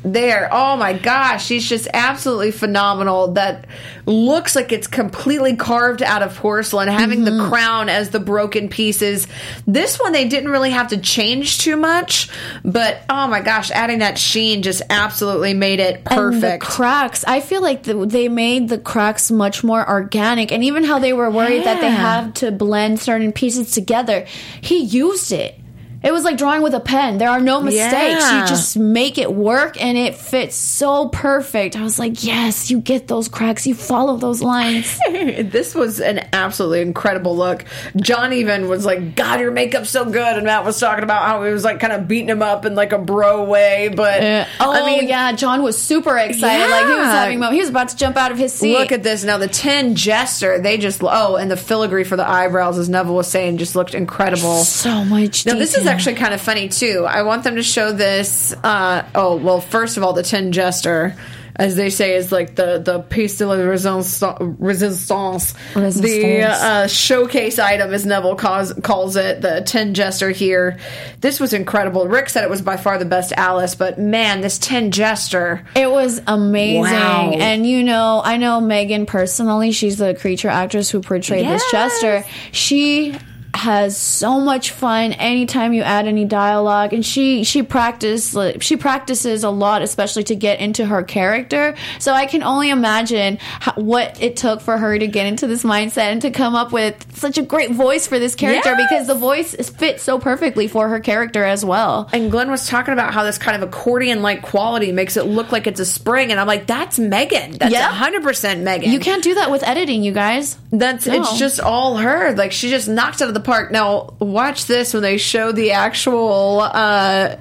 There. 0.06 0.48
Oh 0.52 0.78
my 0.78 0.94
gosh, 0.94 1.46
she's 1.46 1.68
just 1.68 1.88
absolutely 1.92 2.52
phenomenal. 2.52 3.34
That 3.34 3.66
looks 4.06 4.56
like 4.56 4.72
it's 4.72 4.86
completely 4.86 5.56
carved 5.56 6.04
out 6.04 6.22
of 6.22 6.36
porcelain, 6.36 6.88
having 6.88 7.24
the 7.24 7.32
mm-hmm. 7.32 7.50
crown 7.50 7.90
as 7.90 8.12
the 8.12 8.20
broken 8.20 8.70
pieces. 8.70 9.28
This 9.66 10.00
one 10.00 10.12
they 10.12 10.28
didn't 10.28 10.50
really 10.50 10.70
have 10.70 10.90
to 10.90 10.98
change 10.98 11.58
too 11.58 11.76
much, 11.76 12.30
but 12.64 13.02
oh 13.10 13.28
my 13.28 13.42
gosh, 13.42 13.72
adding 13.72 14.00
that 14.00 14.20
sheen 14.20 14.62
just 14.62 14.84
absolutely 14.92 15.56
made 15.56 15.80
it 15.80 15.96
And 16.06 16.06
perfect. 16.06 16.62
the 16.62 16.66
cracks. 16.68 17.24
I 17.26 17.42
feel 17.42 17.64
like 17.64 17.82
the, 17.84 18.06
they 18.06 18.30
made 18.30 18.70
the 18.70 18.78
cracks 18.78 19.32
much 19.32 19.64
more 19.64 19.90
organic, 19.90 20.52
and 20.52 20.64
even 20.64 20.84
how 20.84 21.00
they 21.00 21.14
were 21.14 21.32
worried 21.32 21.64
that 21.64 21.82
they 21.82 21.90
have 21.90 22.34
to 22.36 22.52
blend 22.52 23.00
certain 23.00 23.32
pieces 23.32 23.72
together. 23.72 24.28
He 24.62 24.84
used 24.84 25.32
it. 25.32 25.60
It 26.06 26.14
was 26.14 26.24
like 26.24 26.38
drawing 26.38 26.62
with 26.62 26.76
a 26.76 26.80
pen. 26.80 27.18
There 27.18 27.30
are 27.32 27.40
no 27.42 27.62
mistakes. 27.62 28.22
Yeah. 28.22 28.42
You 28.42 28.48
just 28.48 28.78
make 28.78 29.18
it 29.18 29.34
work, 29.34 29.82
and 29.82 29.98
it 29.98 30.14
fits 30.14 30.56
so 30.56 31.10
perfect. 31.10 31.76
I 31.76 31.82
was 31.82 31.98
like, 31.98 32.24
yes, 32.24 32.70
you 32.70 32.80
get 32.80 33.08
those 33.08 33.28
cracks. 33.28 33.66
You 33.66 33.74
follow 33.74 34.16
those 34.16 34.40
lines. 34.44 35.00
this 35.10 35.74
was 35.74 36.00
an 36.00 36.28
absolutely 36.32 36.82
incredible 36.82 37.36
look. 37.36 37.66
John 37.96 38.34
even 38.34 38.70
was 38.70 38.86
like, 38.86 39.16
"God, 39.16 39.40
your 39.40 39.50
makeup's 39.52 39.90
so 39.90 40.06
good," 40.06 40.38
and 40.38 40.46
Matt 40.46 40.64
was 40.64 40.80
talking 40.80 41.04
about 41.04 41.24
how 41.26 41.44
he 41.44 41.52
was 41.52 41.64
like 41.64 41.80
kind 41.80 41.92
of 41.92 42.08
beating 42.08 42.30
him 42.30 42.44
up 42.44 42.66
in 42.66 42.76
like 42.76 42.92
a 42.92 43.00
bro 43.00 43.44
way. 43.46 43.90
But 43.90 44.22
oh 44.60 44.72
I 44.74 44.86
mean, 44.86 45.08
yeah, 45.08 45.32
John 45.32 45.64
was 45.64 45.82
super 45.82 46.16
excited. 46.18 46.70
Like 46.70 46.86
he 46.86 46.92
was 46.94 47.08
having, 47.08 47.40
mo- 47.40 47.50
he 47.50 47.60
was 47.60 47.70
about 47.70 47.90
to 47.90 47.98
jump 47.98 48.16
out 48.16 48.32
of 48.32 48.38
his 48.38 48.54
seat. 48.54 48.74
Look 48.78 48.92
at 48.92 49.02
this 49.02 49.24
now. 49.24 49.40
The 49.40 49.48
10 49.48 49.96
jester, 49.96 50.60
they 50.60 50.78
just 50.78 51.02
oh, 51.04 51.36
and 51.36 51.50
the 51.50 51.58
filigree 51.58 52.04
for 52.04 52.16
the 52.16 52.28
eyebrows, 52.30 52.78
as 52.78 52.90
Neville 52.90 53.16
was 53.16 53.28
saying, 53.28 53.58
just 53.58 53.76
looked 53.76 53.96
incredible. 53.96 54.64
so 54.64 55.04
much. 55.04 55.48
Now 55.48 55.56
this 55.56 55.72
is 55.72 55.84
detail. 55.84 55.95
Actually 55.96 56.16
kind 56.16 56.34
of 56.34 56.42
funny 56.42 56.68
too. 56.68 57.06
I 57.08 57.24
want 57.24 57.44
them 57.44 57.56
to 57.56 57.64
show 57.64 57.92
this. 57.92 58.54
Uh, 58.64 59.08
oh 59.16 59.38
well, 59.38 59.62
first 59.62 59.98
of 59.98 60.04
all, 60.04 60.14
the 60.14 60.24
tin 60.24 60.52
jester, 60.52 61.16
as 61.56 61.78
they 61.78 61.90
say, 61.90 62.16
is 62.16 62.32
like 62.34 62.56
the 62.56 62.80
the 62.80 63.00
piece 63.00 63.38
de 63.38 63.48
la 63.48 63.56
resistance. 63.56 64.22
resistance. 64.60 65.56
The 66.02 66.42
uh, 66.44 66.88
showcase 66.88 67.60
item, 67.60 67.94
as 67.94 68.06
Neville 68.06 68.36
calls 68.36 68.74
calls 68.74 69.16
it, 69.16 69.42
the 69.42 69.62
tin 69.66 69.94
jester 69.94 70.32
here. 70.32 70.78
This 71.22 71.40
was 71.40 71.54
incredible. 71.54 72.08
Rick 72.08 72.28
said 72.30 72.44
it 72.44 72.50
was 72.50 72.62
by 72.62 72.76
far 72.76 72.98
the 72.98 73.06
best 73.06 73.32
Alice, 73.38 73.76
but 73.76 73.98
man, 73.98 74.42
this 74.42 74.58
tin 74.58 74.92
jester. 74.92 75.66
It 75.76 75.90
was 75.90 76.22
amazing. 76.28 76.82
Wow. 76.82 77.32
And 77.32 77.66
you 77.66 77.84
know, 77.84 78.22
I 78.24 78.36
know 78.36 78.60
Megan 78.60 79.06
personally. 79.06 79.72
She's 79.72 79.98
the 79.98 80.14
creature 80.14 80.50
actress 80.50 80.90
who 80.90 81.00
portrayed 81.00 81.48
this 81.48 81.64
Jester. 81.72 82.26
She 82.52 83.18
has 83.56 83.98
so 83.98 84.40
much 84.40 84.72
fun 84.72 85.12
anytime 85.14 85.74
you 85.74 85.82
add 85.82 86.08
any 86.08 86.26
dialogue 86.26 86.94
and 86.94 87.06
she 87.06 87.44
she 87.44 87.64
practice 87.64 88.34
like, 88.34 88.62
she 88.62 88.76
practices 88.78 89.44
a 89.44 89.50
lot 89.50 89.82
especially 89.82 90.24
to 90.24 90.36
get 90.36 90.60
into 90.60 90.86
her 90.86 91.04
character 91.04 91.76
so 92.00 92.12
i 92.12 92.26
can 92.26 92.44
only 92.44 92.70
imagine 92.70 93.38
how, 93.42 93.72
what 93.74 94.22
it 94.22 94.36
took 94.36 94.62
for 94.62 94.78
her 94.78 94.98
to 95.00 95.08
get 95.08 95.26
into 95.26 95.48
this 95.48 95.64
mindset 95.64 96.12
and 96.12 96.22
to 96.22 96.32
come 96.32 96.56
up 96.56 96.72
with 96.72 96.96
such 97.16 97.38
a 97.38 97.42
great 97.42 97.72
voice 97.72 98.06
for 98.08 98.20
this 98.20 98.36
character 98.36 98.70
Yes. 98.72 98.90
because 98.90 99.08
the 99.08 99.16
voice 99.16 99.56
fits 99.72 100.04
so 100.04 100.20
perfectly 100.20 100.68
for 100.68 100.90
her 100.90 101.00
character 101.00 101.44
as 101.44 101.64
well 101.66 102.10
And 102.14 102.30
Glenn 102.32 102.52
was 102.52 102.68
talking 102.68 102.94
about 102.94 103.14
how 103.14 103.24
this 103.24 103.38
kind 103.38 103.62
of 103.62 103.68
accordion 103.68 104.22
like 104.22 104.42
quality 104.42 104.92
makes 104.92 105.18
it 105.18 105.24
look 105.26 105.52
like 105.52 105.68
it's 105.68 105.80
a 105.80 105.86
spring, 105.86 106.32
and 106.32 106.40
I'm 106.40 106.48
like, 106.48 106.68
that's 106.68 107.00
Megan. 107.00 107.52
That's 107.54 107.76
hundred 107.76 108.24
percent 108.24 108.62
Megan. 108.62 108.92
you 108.92 109.00
can't 109.00 109.24
do 109.24 109.36
that 109.36 109.50
with 109.52 109.64
editing 109.64 110.04
you 110.04 110.12
guys 110.12 110.58
That's 110.72 111.06
No. 111.08 111.14
it's 111.22 111.38
just 111.40 111.60
all 111.60 111.98
her. 111.98 112.34
Like 112.36 112.52
she 112.52 112.70
just 112.70 112.88
knocked 112.88 113.16
it 113.16 113.24
out 113.24 113.28
of 113.30 113.34
the 113.34 113.40
park. 113.46 113.72
Now 113.72 114.14
watch 114.20 114.66
this 114.66 114.94
when 114.94 115.04
they 115.04 115.18
show 115.18 115.52
the 115.52 115.72
actual 115.72 116.62
uh 116.62 117.38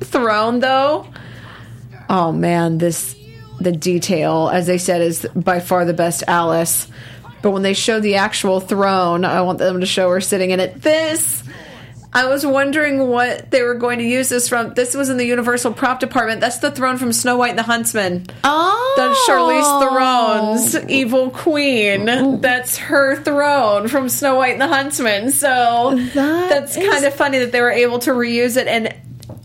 throne 0.00 0.60
though. 0.60 1.06
Oh 2.08 2.32
man, 2.32 2.78
this 2.78 3.14
the 3.60 3.72
detail, 3.72 4.50
as 4.52 4.66
they 4.66 4.78
said, 4.78 5.02
is 5.02 5.26
by 5.34 5.60
far 5.60 5.84
the 5.84 5.94
best 5.94 6.24
Alice. 6.26 6.88
But 7.42 7.50
when 7.50 7.62
they 7.62 7.74
show 7.74 8.00
the 8.00 8.16
actual 8.16 8.60
throne, 8.60 9.24
I 9.24 9.42
want 9.42 9.58
them 9.58 9.80
to 9.80 9.86
show 9.86 10.10
her 10.10 10.20
sitting 10.20 10.50
in 10.50 10.60
it. 10.60 10.80
This 10.80 11.41
I 12.14 12.26
was 12.28 12.44
wondering 12.44 13.08
what 13.08 13.50
they 13.50 13.62
were 13.62 13.74
going 13.74 13.98
to 13.98 14.04
use 14.04 14.28
this 14.28 14.48
from. 14.48 14.74
This 14.74 14.94
was 14.94 15.08
in 15.08 15.16
the 15.16 15.24
Universal 15.24 15.72
prop 15.72 15.98
department. 15.98 16.40
That's 16.42 16.58
the 16.58 16.70
throne 16.70 16.98
from 16.98 17.12
Snow 17.12 17.36
White 17.38 17.50
and 17.50 17.58
the 17.58 17.62
Huntsman. 17.62 18.26
Oh, 18.44 18.94
That's 18.98 19.18
Charlize 19.26 19.80
Theron's 20.74 20.90
evil 20.90 21.30
queen. 21.30 22.40
That's 22.40 22.76
her 22.76 23.16
throne 23.22 23.88
from 23.88 24.08
Snow 24.10 24.34
White 24.36 24.52
and 24.52 24.60
the 24.60 24.68
Huntsman. 24.68 25.30
So 25.30 25.98
That 26.14 26.48
that's 26.50 26.76
is- 26.76 26.86
kind 26.90 27.04
of 27.06 27.14
funny 27.14 27.38
that 27.38 27.52
they 27.52 27.60
were 27.62 27.70
able 27.70 27.98
to 28.00 28.10
reuse 28.10 28.56
it 28.58 28.66
and 28.66 28.94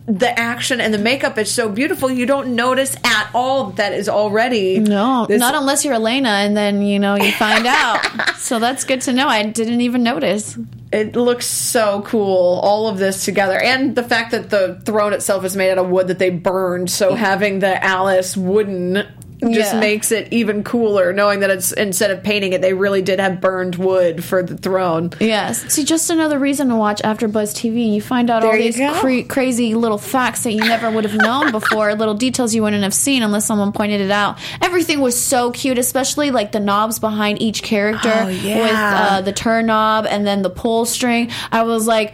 the 0.07 0.39
action 0.39 0.79
and 0.79 0.93
the 0.93 0.97
makeup 0.97 1.37
is 1.37 1.51
so 1.51 1.67
beautiful 1.67 2.09
you 2.09 2.25
don't 2.25 2.55
notice 2.55 2.95
at 3.03 3.29
all 3.33 3.71
that 3.71 3.91
is 3.93 4.07
already 4.07 4.79
No, 4.79 5.25
this- 5.27 5.39
not 5.39 5.53
unless 5.53 5.83
you're 5.83 5.95
Alana, 5.95 6.45
and 6.45 6.55
then 6.55 6.81
you 6.81 6.97
know 6.97 7.15
you 7.15 7.31
find 7.33 7.67
out. 7.67 7.99
so 8.37 8.57
that's 8.59 8.85
good 8.85 9.01
to 9.01 9.13
know. 9.13 9.27
I 9.27 9.43
didn't 9.43 9.81
even 9.81 10.03
notice. 10.03 10.57
it 10.93 11.17
looks 11.17 11.45
so 11.45 12.01
cool 12.03 12.59
all 12.63 12.87
of 12.87 12.97
this 12.97 13.25
together 13.25 13.59
and 13.59 13.93
the 13.95 14.03
fact 14.03 14.31
that 14.31 14.49
the 14.49 14.79
throne 14.85 15.11
itself 15.11 15.43
is 15.43 15.57
made 15.57 15.71
out 15.71 15.77
of 15.77 15.89
wood 15.89 16.07
that 16.07 16.17
they 16.19 16.29
burned 16.29 16.89
so 16.89 17.13
having 17.13 17.59
the 17.59 17.83
alice 17.83 18.37
wooden 18.37 19.05
just 19.41 19.73
Yeah. 19.73 19.79
makes 19.79 20.11
it 20.11 20.27
even 20.31 20.63
cooler 20.63 21.13
knowing 21.13 21.41
that 21.41 21.49
it's 21.49 21.71
instead 21.71 22.09
of 22.11 22.23
painting 22.23 22.53
it, 22.53 22.61
they 22.61 22.73
really 22.73 23.01
did 23.01 23.19
have 23.19 23.39
burned 23.39 23.75
wood 23.75 24.23
for 24.23 24.41
the 24.41 24.57
throne. 24.57 25.11
Yes. 25.19 25.63
See, 25.71 25.83
just 25.83 26.09
another 26.09 26.39
reason 26.39 26.69
to 26.69 26.75
watch 26.75 27.01
after 27.03 27.27
buzz 27.27 27.53
TV. 27.53 27.93
You 27.93 28.01
find 28.01 28.29
out 28.31 28.43
all 28.43 28.51
There 28.51 28.59
you 28.59 28.71
these 28.73 28.99
cra- 28.99 29.23
crazy 29.23 29.75
little 29.75 29.97
facts 29.99 30.43
that 30.43 30.53
you 30.53 30.59
never 30.61 30.89
would 30.89 31.03
have 31.03 31.13
known 31.15 31.51
before, 31.59 31.93
little 31.95 32.13
details 32.15 32.55
you 32.55 32.63
wouldn't 32.63 32.83
have 32.83 32.93
seen 32.93 33.21
unless 33.21 33.45
someone 33.45 33.71
pointed 33.71 34.01
it 34.01 34.11
out. 34.11 34.37
Everything 34.61 35.01
was 35.01 35.19
so 35.19 35.51
cute, 35.51 35.77
especially 35.77 36.31
like 36.31 36.51
the 36.51 36.59
knobs 36.59 36.97
behind 36.99 37.41
each 37.41 37.61
character 37.63 38.11
Oh, 38.13 38.27
yeah. 38.29 38.57
with 38.63 38.71
uh, 39.11 39.21
the 39.21 39.33
turn 39.33 39.67
knob 39.67 40.07
and 40.09 40.25
then 40.25 40.41
the 40.41 40.49
pull 40.49 40.85
string. 40.85 41.29
I 41.51 41.63
was 41.63 41.85
like, 41.85 42.13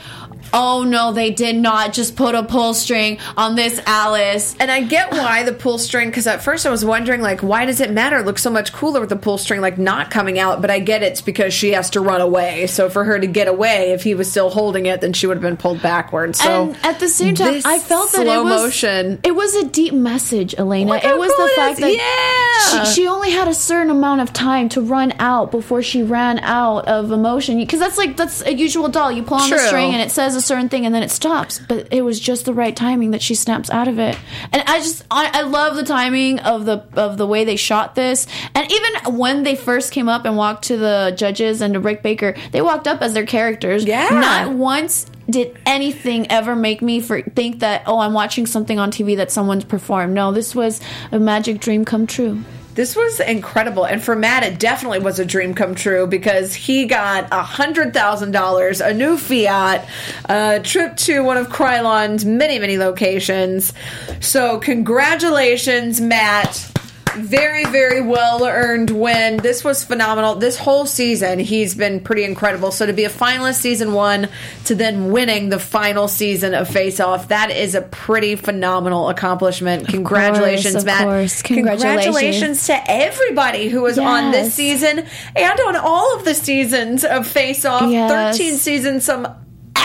oh 0.54 0.84
no, 0.84 1.12
they 1.12 1.32
did 1.32 1.56
not 1.56 1.94
just 1.94 2.16
put 2.16 2.36
a 2.36 2.44
pull 2.44 2.74
string 2.74 3.18
on 3.36 3.56
this 3.56 3.82
Alice. 3.86 4.56
And 4.60 4.72
I 4.72 4.82
get 4.82 5.12
why 5.12 5.44
the 5.44 5.54
pull 5.54 5.78
string, 5.78 6.10
because 6.10 6.28
at 6.28 6.44
first 6.44 6.66
I 6.66 6.70
was 6.70 6.86
wondering, 6.86 7.22
like, 7.22 7.42
why 7.42 7.66
does 7.66 7.80
it 7.80 7.92
matter? 7.92 8.18
It 8.20 8.26
looks 8.26 8.42
so 8.42 8.50
much 8.50 8.72
cooler 8.72 9.00
with 9.00 9.10
the 9.10 9.16
pull 9.16 9.38
string, 9.38 9.62
like, 9.62 9.78
not 9.78 10.12
coming 10.12 10.40
out. 10.40 10.62
But 10.62 10.70
I 10.70 10.80
get 10.80 11.04
it's 11.04 11.22
because 11.22 11.54
she 11.54 11.72
has 11.72 11.90
to 11.92 12.02
run 12.02 12.22
away. 12.22 12.68
So 12.68 12.90
for 12.90 13.04
her 13.04 13.20
to 13.20 13.28
get 13.28 13.48
away, 13.48 13.92
if 13.92 14.04
he 14.04 14.14
was 14.16 14.30
still 14.30 14.50
holding 14.50 14.86
it, 14.86 15.02
then 15.02 15.14
she 15.14 15.28
would 15.28 15.38
have 15.38 15.42
been 15.42 15.58
pulled 15.58 15.82
backwards. 15.82 16.40
So 16.40 16.70
and 16.70 16.78
at 16.86 17.00
the 17.00 17.10
same 17.10 17.36
time, 17.36 17.62
I 17.66 17.80
felt 17.80 18.12
that 18.12 18.24
slow 18.24 18.42
it 18.42 18.44
was 18.44 18.62
motion. 18.62 19.20
It 19.24 19.36
was 19.36 19.56
a 19.56 19.66
deep 19.66 19.94
message, 19.94 20.56
Alana. 20.56 21.04
It 21.04 21.18
was 21.18 21.32
cool 21.36 21.48
the 21.48 21.54
fact 21.56 21.80
is. 21.80 21.98
that 21.98 22.74
Yeah. 22.74 22.84
she, 22.84 22.94
she 22.94 23.08
only 23.08 23.32
had 23.32 23.48
a 23.48 23.54
certain 23.54 23.90
amount 23.90 24.22
of 24.22 24.32
time 24.34 24.70
to 24.70 24.82
run 24.82 25.14
out 25.20 25.52
before 25.52 25.82
she 25.82 26.04
ran 26.04 26.40
out 26.40 26.88
of 26.88 27.12
emotion. 27.12 27.58
Because 27.58 27.80
that's 27.80 27.98
like 27.98 28.18
that's 28.18 28.42
a 28.42 28.54
usual 28.54 28.88
doll. 28.90 29.12
You 29.12 29.24
pull 29.24 29.38
on 29.38 29.50
the 29.50 29.58
string 29.60 29.94
and 29.94 30.02
it 30.02 30.12
says 30.12 30.36
a 30.36 30.42
certain 30.44 30.70
thing, 30.70 30.86
and 30.86 30.94
then 30.94 31.04
it 31.04 31.12
stops. 31.12 31.60
But 31.60 31.88
it 31.92 32.02
was 32.04 32.20
just 32.20 32.46
the 32.46 32.54
right 32.54 32.76
timing 32.76 33.12
that 33.12 33.22
she 33.22 33.36
snaps 33.36 33.70
out 33.70 33.88
of 33.88 34.00
it. 34.00 34.18
And 34.52 34.64
I 34.68 34.80
just 34.80 35.04
I, 35.10 35.30
I 35.34 35.42
love 35.42 35.76
the 35.76 35.84
timing 35.84 36.40
of 36.40 36.66
the 36.66 36.84
of 36.96 37.18
the 37.18 37.28
way 37.28 37.46
they 37.46 37.56
shot 37.56 37.96
this. 37.96 38.28
And 38.54 38.72
even 38.72 39.18
when 39.18 39.44
they 39.44 39.56
first 39.56 39.92
came 39.92 40.10
up 40.10 40.26
and 40.26 40.38
walked 40.38 40.66
to 40.66 40.78
the 40.78 41.14
judges 41.16 41.62
and 41.62 41.74
to 41.74 41.80
Rick 41.80 42.04
Baker, 42.04 42.36
they 42.52 42.62
walked 42.62 42.88
up 42.88 43.02
as 43.02 43.14
their 43.14 43.26
characters. 43.26 43.86
Yeah. 43.86 44.10
Not 44.10 44.54
once 44.54 45.06
did 45.30 45.58
anything 45.66 46.30
ever 46.30 46.56
make 46.56 46.82
me 46.82 47.00
for, 47.00 47.22
think 47.22 47.60
that 47.60 47.84
oh 47.88 48.00
I'm 48.00 48.14
watching 48.14 48.46
something 48.46 48.78
on 48.80 48.92
TV 48.92 49.18
that 49.18 49.32
someone's 49.32 49.66
performed. 49.66 50.14
No, 50.14 50.32
this 50.32 50.54
was 50.54 50.82
a 51.12 51.20
magic 51.20 51.60
dream 51.60 51.86
come 51.86 52.08
true. 52.08 52.44
This 52.76 52.96
was 52.96 53.20
incredible, 53.20 53.86
and 53.86 54.04
for 54.04 54.16
Matt, 54.16 54.44
it 54.44 54.60
definitely 54.60 55.00
was 55.00 55.20
a 55.20 55.26
dream 55.26 55.54
come 55.54 55.76
true 55.76 56.08
because 56.08 56.56
he 56.56 56.86
got 56.86 57.28
a 57.32 57.44
hundred 57.44 57.94
thousand 57.94 58.32
dollars, 58.32 58.82
a 58.82 58.94
new 58.94 59.16
Fiat, 59.16 59.88
a 60.26 60.60
trip 60.60 60.98
to 60.98 61.22
one 61.22 61.38
of 61.38 61.50
Kryolan's 61.50 62.26
many, 62.26 62.58
many 62.58 62.80
locations. 62.80 63.74
So, 64.22 64.58
congratulations, 64.58 66.02
Matt! 66.02 66.72
Very, 67.16 67.66
very 67.66 68.02
well 68.02 68.46
earned 68.46 68.90
win. 68.90 69.38
This 69.38 69.64
was 69.64 69.84
phenomenal. 69.84 70.36
This 70.36 70.58
whole 70.58 70.86
season, 70.86 71.40
he's 71.40 71.76
been 71.76 72.00
pretty 72.00 72.24
incredible. 72.24 72.72
So 72.72 72.86
to 72.86 72.94
be 72.94 73.06
a 73.06 73.10
finalist 73.10 73.56
season 73.56 73.94
one 73.94 74.30
to 74.66 74.76
then 74.76 75.12
winning 75.12 75.50
the 75.50 75.60
final 75.60 76.08
season 76.08 76.54
of 76.54 76.68
Face 76.68 77.00
Off, 77.00 77.30
that 77.30 77.52
is 77.52 77.76
a 77.76 77.82
pretty 77.82 78.36
phenomenal 78.36 79.10
accomplishment. 79.10 79.88
Congratulations, 79.88 80.76
of 80.76 80.86
Matt. 80.86 81.04
course. 81.04 81.42
Congratulations. 81.42 82.04
Congratulations 82.04 82.68
to 82.68 82.82
everybody 82.88 83.70
who 83.70 83.82
was 83.82 83.98
on 83.98 84.32
this 84.32 84.54
season 84.54 85.06
and 85.36 85.60
on 85.60 85.76
all 85.76 86.16
of 86.18 86.26
the 86.26 86.34
seasons 86.34 87.04
of 87.04 87.28
Face 87.28 87.66
Off. 87.66 87.92
Yes. 87.92 88.38
13 88.38 88.58
seasons, 88.58 89.06
some 89.06 89.28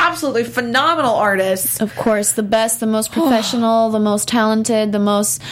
absolutely 0.09 0.44
phenomenal 0.44 1.14
artists. 1.14 1.81
Of 1.81 1.94
course, 1.94 2.33
the 2.33 2.42
best, 2.42 2.81
the 2.81 2.87
most 2.87 3.12
professional, 3.12 3.90
the 3.90 4.01
most 4.01 4.27
talented, 4.27 4.92
the 4.92 4.99
most 4.99 5.42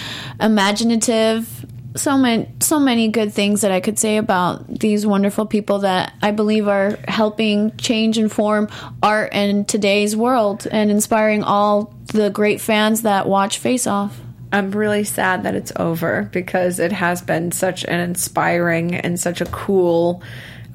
imaginative. 0.40 1.66
So 1.94 2.18
many, 2.18 2.48
so 2.60 2.78
many 2.78 3.08
good 3.08 3.32
things 3.32 3.62
that 3.62 3.70
I 3.72 3.80
could 3.80 3.98
say 3.98 4.18
about 4.18 4.68
these 4.68 5.06
wonderful 5.06 5.46
people 5.46 5.80
that 5.80 6.12
I 6.20 6.30
believe 6.30 6.68
are 6.68 6.98
helping 7.08 7.74
change 7.78 8.18
and 8.18 8.30
form 8.30 8.68
art 9.02 9.32
in 9.32 9.64
today's 9.64 10.14
world 10.14 10.66
and 10.70 10.90
inspiring 10.90 11.42
all 11.42 11.94
the 12.06 12.28
great 12.28 12.60
fans 12.60 13.02
that 13.02 13.26
watch 13.26 13.58
Face 13.58 13.86
Off. 13.86 14.18
I'm 14.52 14.70
really 14.72 15.04
sad 15.04 15.42
that 15.44 15.54
it's 15.54 15.72
over 15.76 16.28
because 16.32 16.78
it 16.78 16.92
has 16.92 17.22
been 17.22 17.50
such 17.50 17.84
an 17.84 18.00
inspiring 18.00 18.94
and 18.94 19.18
such 19.18 19.40
a 19.40 19.46
cool, 19.46 20.22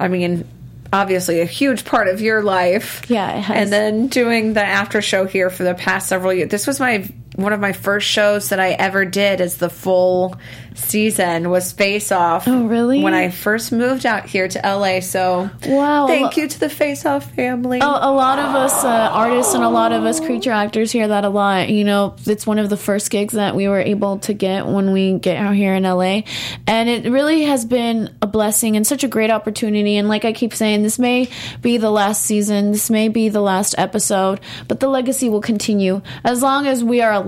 I 0.00 0.08
mean, 0.08 0.44
obviously 0.92 1.40
a 1.40 1.46
huge 1.46 1.84
part 1.84 2.08
of 2.08 2.20
your 2.20 2.42
life. 2.42 3.02
Yeah, 3.08 3.38
it 3.38 3.40
has. 3.40 3.56
And 3.56 3.72
then 3.72 4.06
doing 4.08 4.52
the 4.52 4.62
after 4.62 5.00
show 5.00 5.26
here 5.26 5.50
for 5.50 5.64
the 5.64 5.74
past 5.74 6.08
several 6.08 6.32
years. 6.32 6.50
This 6.50 6.66
was 6.66 6.78
my 6.78 7.08
one 7.36 7.52
of 7.52 7.60
my 7.60 7.72
first 7.72 8.06
shows 8.06 8.50
that 8.50 8.60
I 8.60 8.70
ever 8.72 9.04
did 9.04 9.40
as 9.40 9.56
the 9.56 9.70
full 9.70 10.36
season 10.74 11.50
was 11.50 11.72
Face 11.72 12.10
Off. 12.12 12.46
Oh, 12.48 12.64
really? 12.66 13.02
When 13.02 13.14
I 13.14 13.30
first 13.30 13.72
moved 13.72 14.06
out 14.06 14.26
here 14.26 14.48
to 14.48 14.60
LA. 14.64 15.00
So 15.00 15.50
Wow. 15.66 16.06
thank 16.06 16.36
you 16.36 16.48
to 16.48 16.60
the 16.60 16.68
Face 16.68 17.04
Off 17.04 17.30
family. 17.34 17.80
a, 17.80 17.84
a 17.84 18.12
lot 18.12 18.38
of 18.38 18.54
us 18.54 18.84
uh, 18.84 18.88
artists 19.12 19.54
and 19.54 19.64
a 19.64 19.68
lot 19.68 19.92
of 19.92 20.04
us 20.04 20.20
creature 20.20 20.50
actors 20.50 20.90
hear 20.92 21.08
that 21.08 21.24
a 21.24 21.28
lot. 21.28 21.68
You 21.68 21.84
know, 21.84 22.14
it's 22.24 22.46
one 22.46 22.58
of 22.58 22.70
the 22.70 22.76
first 22.76 23.10
gigs 23.10 23.34
that 23.34 23.54
we 23.54 23.68
were 23.68 23.80
able 23.80 24.18
to 24.20 24.32
get 24.32 24.66
when 24.66 24.92
we 24.92 25.18
get 25.18 25.36
out 25.36 25.54
here 25.54 25.74
in 25.74 25.82
LA. 25.84 26.22
And 26.66 26.88
it 26.88 27.10
really 27.10 27.42
has 27.42 27.64
been 27.64 28.14
a 28.22 28.26
blessing 28.26 28.76
and 28.76 28.86
such 28.86 29.04
a 29.04 29.08
great 29.08 29.30
opportunity. 29.30 29.96
And 29.96 30.08
like 30.08 30.24
I 30.24 30.32
keep 30.32 30.54
saying, 30.54 30.82
this 30.82 30.98
may 30.98 31.28
be 31.60 31.76
the 31.76 31.90
last 31.90 32.22
season, 32.24 32.72
this 32.72 32.88
may 32.90 33.08
be 33.08 33.28
the 33.28 33.40
last 33.42 33.74
episode, 33.78 34.40
but 34.68 34.80
the 34.80 34.88
legacy 34.88 35.28
will 35.28 35.40
continue. 35.42 36.00
As 36.24 36.42
long 36.42 36.66
as 36.66 36.82
we 36.82 37.00
are 37.02 37.12
alive 37.12 37.22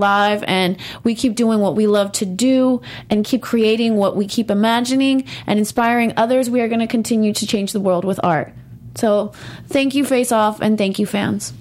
and 0.47 0.77
we 1.03 1.15
keep 1.15 1.35
doing 1.35 1.59
what 1.59 1.75
we 1.75 1.87
love 1.87 2.11
to 2.13 2.25
do 2.25 2.81
and 3.09 3.25
keep 3.25 3.41
creating 3.41 3.95
what 3.95 4.15
we 4.15 4.27
keep 4.27 4.49
imagining 4.49 5.25
and 5.47 5.59
inspiring 5.59 6.13
others, 6.17 6.49
we 6.49 6.61
are 6.61 6.67
going 6.67 6.79
to 6.79 6.87
continue 6.87 7.33
to 7.33 7.47
change 7.47 7.71
the 7.71 7.79
world 7.79 8.05
with 8.05 8.19
art. 8.23 8.53
So, 8.95 9.33
thank 9.67 9.93
you, 9.93 10.05
Face 10.05 10.31
Off, 10.31 10.61
and 10.61 10.77
thank 10.77 10.99
you, 10.99 11.05
fans. 11.05 11.53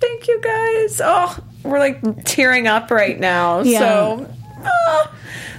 Thank 0.00 0.26
you 0.28 0.40
guys. 0.40 1.00
Oh, 1.04 1.38
we're 1.62 1.78
like 1.78 2.24
tearing 2.24 2.66
up 2.66 2.90
right 2.90 3.18
now. 3.18 3.60
Yeah. 3.60 3.78
So, 3.78 4.34
ah. 4.62 5.14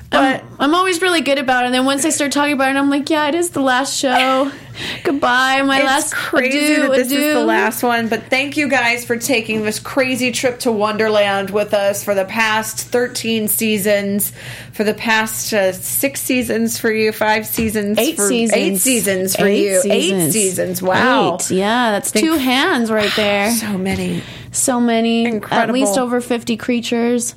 But 0.09 0.43
I'm 0.59 0.73
always 0.73 1.01
really 1.01 1.21
good 1.21 1.37
about 1.37 1.63
it. 1.63 1.67
And 1.67 1.73
then 1.75 1.85
once 1.85 2.03
I 2.03 2.09
start 2.09 2.31
talking 2.31 2.53
about 2.53 2.75
it, 2.75 2.79
I'm 2.79 2.89
like, 2.89 3.09
yeah, 3.09 3.27
it 3.27 3.35
is 3.35 3.51
the 3.51 3.61
last 3.61 3.97
show. 3.97 4.51
Goodbye, 5.03 5.61
my 5.61 5.81
last. 5.83 6.05
it's 6.07 6.13
last 6.13 6.15
crazy 6.15 6.57
adieu, 6.73 6.87
that 6.87 6.91
this 6.95 7.11
is 7.11 7.33
the 7.35 7.43
last 7.45 7.83
one. 7.83 8.07
But 8.07 8.23
thank 8.23 8.57
you 8.57 8.69
guys 8.69 9.03
for 9.05 9.17
taking 9.17 9.63
this 9.63 9.77
crazy 9.77 10.31
trip 10.31 10.59
to 10.59 10.71
Wonderland 10.71 11.49
with 11.51 11.73
us 11.73 12.03
for 12.03 12.15
the 12.15 12.25
past 12.25 12.87
13 12.87 13.47
seasons, 13.49 14.31
for 14.71 14.83
the 14.83 14.93
past 14.93 15.53
uh, 15.53 15.73
six 15.73 16.21
seasons 16.21 16.79
for 16.79 16.91
you, 16.91 17.11
five 17.11 17.45
seasons, 17.45 17.97
Eight 17.99 18.15
for, 18.15 18.27
seasons. 18.27 18.57
eight 18.57 18.77
seasons 18.77 19.35
for 19.35 19.45
Eight 19.45 19.63
you, 19.63 19.77
eight 19.85 20.09
seasons. 20.09 20.33
seasons. 20.33 20.81
Wow, 20.81 21.35
Eight. 21.35 21.51
Yeah, 21.51 21.91
that's 21.91 22.11
two 22.11 22.33
hands 22.33 22.89
right 22.89 23.11
there. 23.15 23.51
so 23.55 23.77
many. 23.77 24.23
So 24.51 24.79
many. 24.79 25.41
At 25.51 25.71
least 25.71 25.97
over 25.97 26.19
50 26.21 26.57
creatures. 26.57 27.35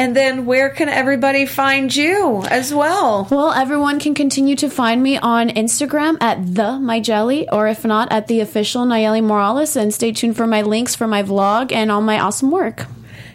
And 0.00 0.16
then 0.16 0.46
where 0.46 0.70
can 0.70 0.88
everybody 0.88 1.44
find 1.44 1.94
you 1.94 2.42
as 2.44 2.72
well? 2.72 3.28
Well, 3.30 3.52
everyone 3.52 4.00
can 4.00 4.14
continue 4.14 4.56
to 4.56 4.70
find 4.70 5.02
me 5.02 5.18
on 5.18 5.50
Instagram 5.50 6.16
at 6.22 6.54
the 6.54 6.80
my 6.80 7.00
jelly, 7.00 7.46
or 7.50 7.68
if 7.68 7.84
not, 7.84 8.10
at 8.10 8.26
the 8.26 8.40
official 8.40 8.86
Nayeli 8.86 9.22
Morales. 9.22 9.76
And 9.76 9.92
stay 9.92 10.12
tuned 10.12 10.38
for 10.38 10.46
my 10.46 10.62
links 10.62 10.94
for 10.94 11.06
my 11.06 11.22
vlog 11.22 11.70
and 11.70 11.92
all 11.92 12.00
my 12.00 12.18
awesome 12.18 12.50
work. 12.50 12.86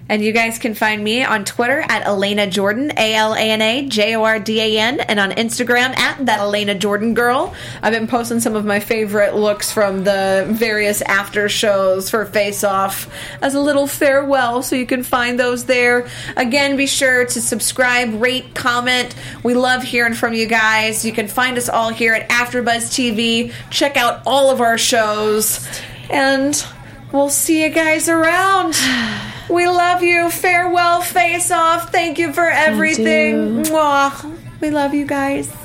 And 0.08 0.24
you 0.24 0.34
guys 0.34 0.60
can 0.60 0.76
find 0.76 1.04
me 1.04 1.24
on 1.24 1.46
Twitter 1.46 1.80
at 1.80 2.06
Alana 2.06 2.50
Jordan, 2.50 2.92
A 2.96 3.16
L 3.16 3.34
A 3.34 3.40
N 3.40 3.62
A 3.62 3.88
J 3.88 4.16
O 4.16 4.24
R 4.24 4.38
D 4.38 4.60
A 4.62 4.80
N, 4.80 5.00
and 5.00 5.20
on 5.20 5.32
Instagram 5.32 5.98
at 5.98 6.24
that 6.28 6.40
Alana 6.40 6.78
Jordan 6.78 7.16
girl. 7.16 7.56
I've 7.82 7.92
been 7.92 8.06
posting 8.06 8.40
some 8.40 8.56
of 8.56 8.66
my 8.66 8.80
favorite 8.80 9.36
looks 9.36 9.72
from 9.72 10.04
the 10.04 10.46
various 10.48 11.02
after 11.02 11.50
shows 11.50 12.10
for 12.12 12.24
Face 12.26 12.64
Off 12.64 13.12
as 13.42 13.56
a 13.56 13.60
little 13.60 13.88
farewell, 13.88 14.62
so 14.62 14.76
you 14.76 14.86
can 14.86 15.02
find 15.02 15.40
those 15.40 15.66
there. 15.66 16.08
Again, 16.38 16.78
be 16.78 16.86
sure 16.86 17.26
to 17.26 17.42
subscribe, 17.42 18.22
rate, 18.22 18.54
comment. 18.54 19.16
We 19.42 19.56
love 19.56 19.82
hearing 19.82 20.14
from 20.14 20.36
you 20.36 20.46
guys. 20.46 21.04
You 21.04 21.14
can 21.14 21.28
find 21.28 21.58
us 21.58 21.68
all 21.68 21.90
here 21.90 22.14
at 22.14 22.30
AfterBuzz 22.30 22.92
TV. 22.94 23.52
Check 23.72 23.98
out 23.98 24.22
all 24.28 24.52
of 24.52 24.62
our 24.62 24.78
shows, 24.78 25.68
and 26.12 26.64
we'll 27.16 27.30
see 27.30 27.64
you 27.64 27.70
guys 27.70 28.10
around. 28.10 28.76
We 29.48 29.68
love 29.68 30.02
you. 30.02 30.32
Farewell, 30.32 31.02
face 31.02 31.52
off. 31.52 31.92
Thank 31.92 32.18
you 32.18 32.34
for 32.34 32.50
everything. 32.50 33.64
Mwah. 33.66 34.40
We 34.60 34.72
love 34.72 34.96
you 34.96 35.06
guys. 35.06 35.56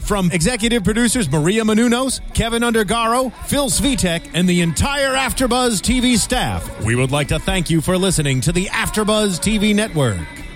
From 0.00 0.30
executive 0.30 0.84
producers 0.84 1.30
Maria 1.30 1.62
Menounos, 1.62 2.20
Kevin 2.34 2.62
Undergaro, 2.62 3.32
Phil 3.46 3.70
Svitek, 3.70 4.32
and 4.34 4.46
the 4.46 4.60
entire 4.60 5.14
Afterbuzz 5.14 5.80
TV 5.80 6.18
staff, 6.18 6.84
we 6.84 6.94
would 6.94 7.10
like 7.10 7.28
to 7.28 7.38
thank 7.38 7.70
you 7.70 7.80
for 7.80 7.96
listening 7.96 8.42
to 8.42 8.52
the 8.52 8.66
Afterbuzz 8.66 9.40
TV 9.40 9.74
network. 9.74 10.43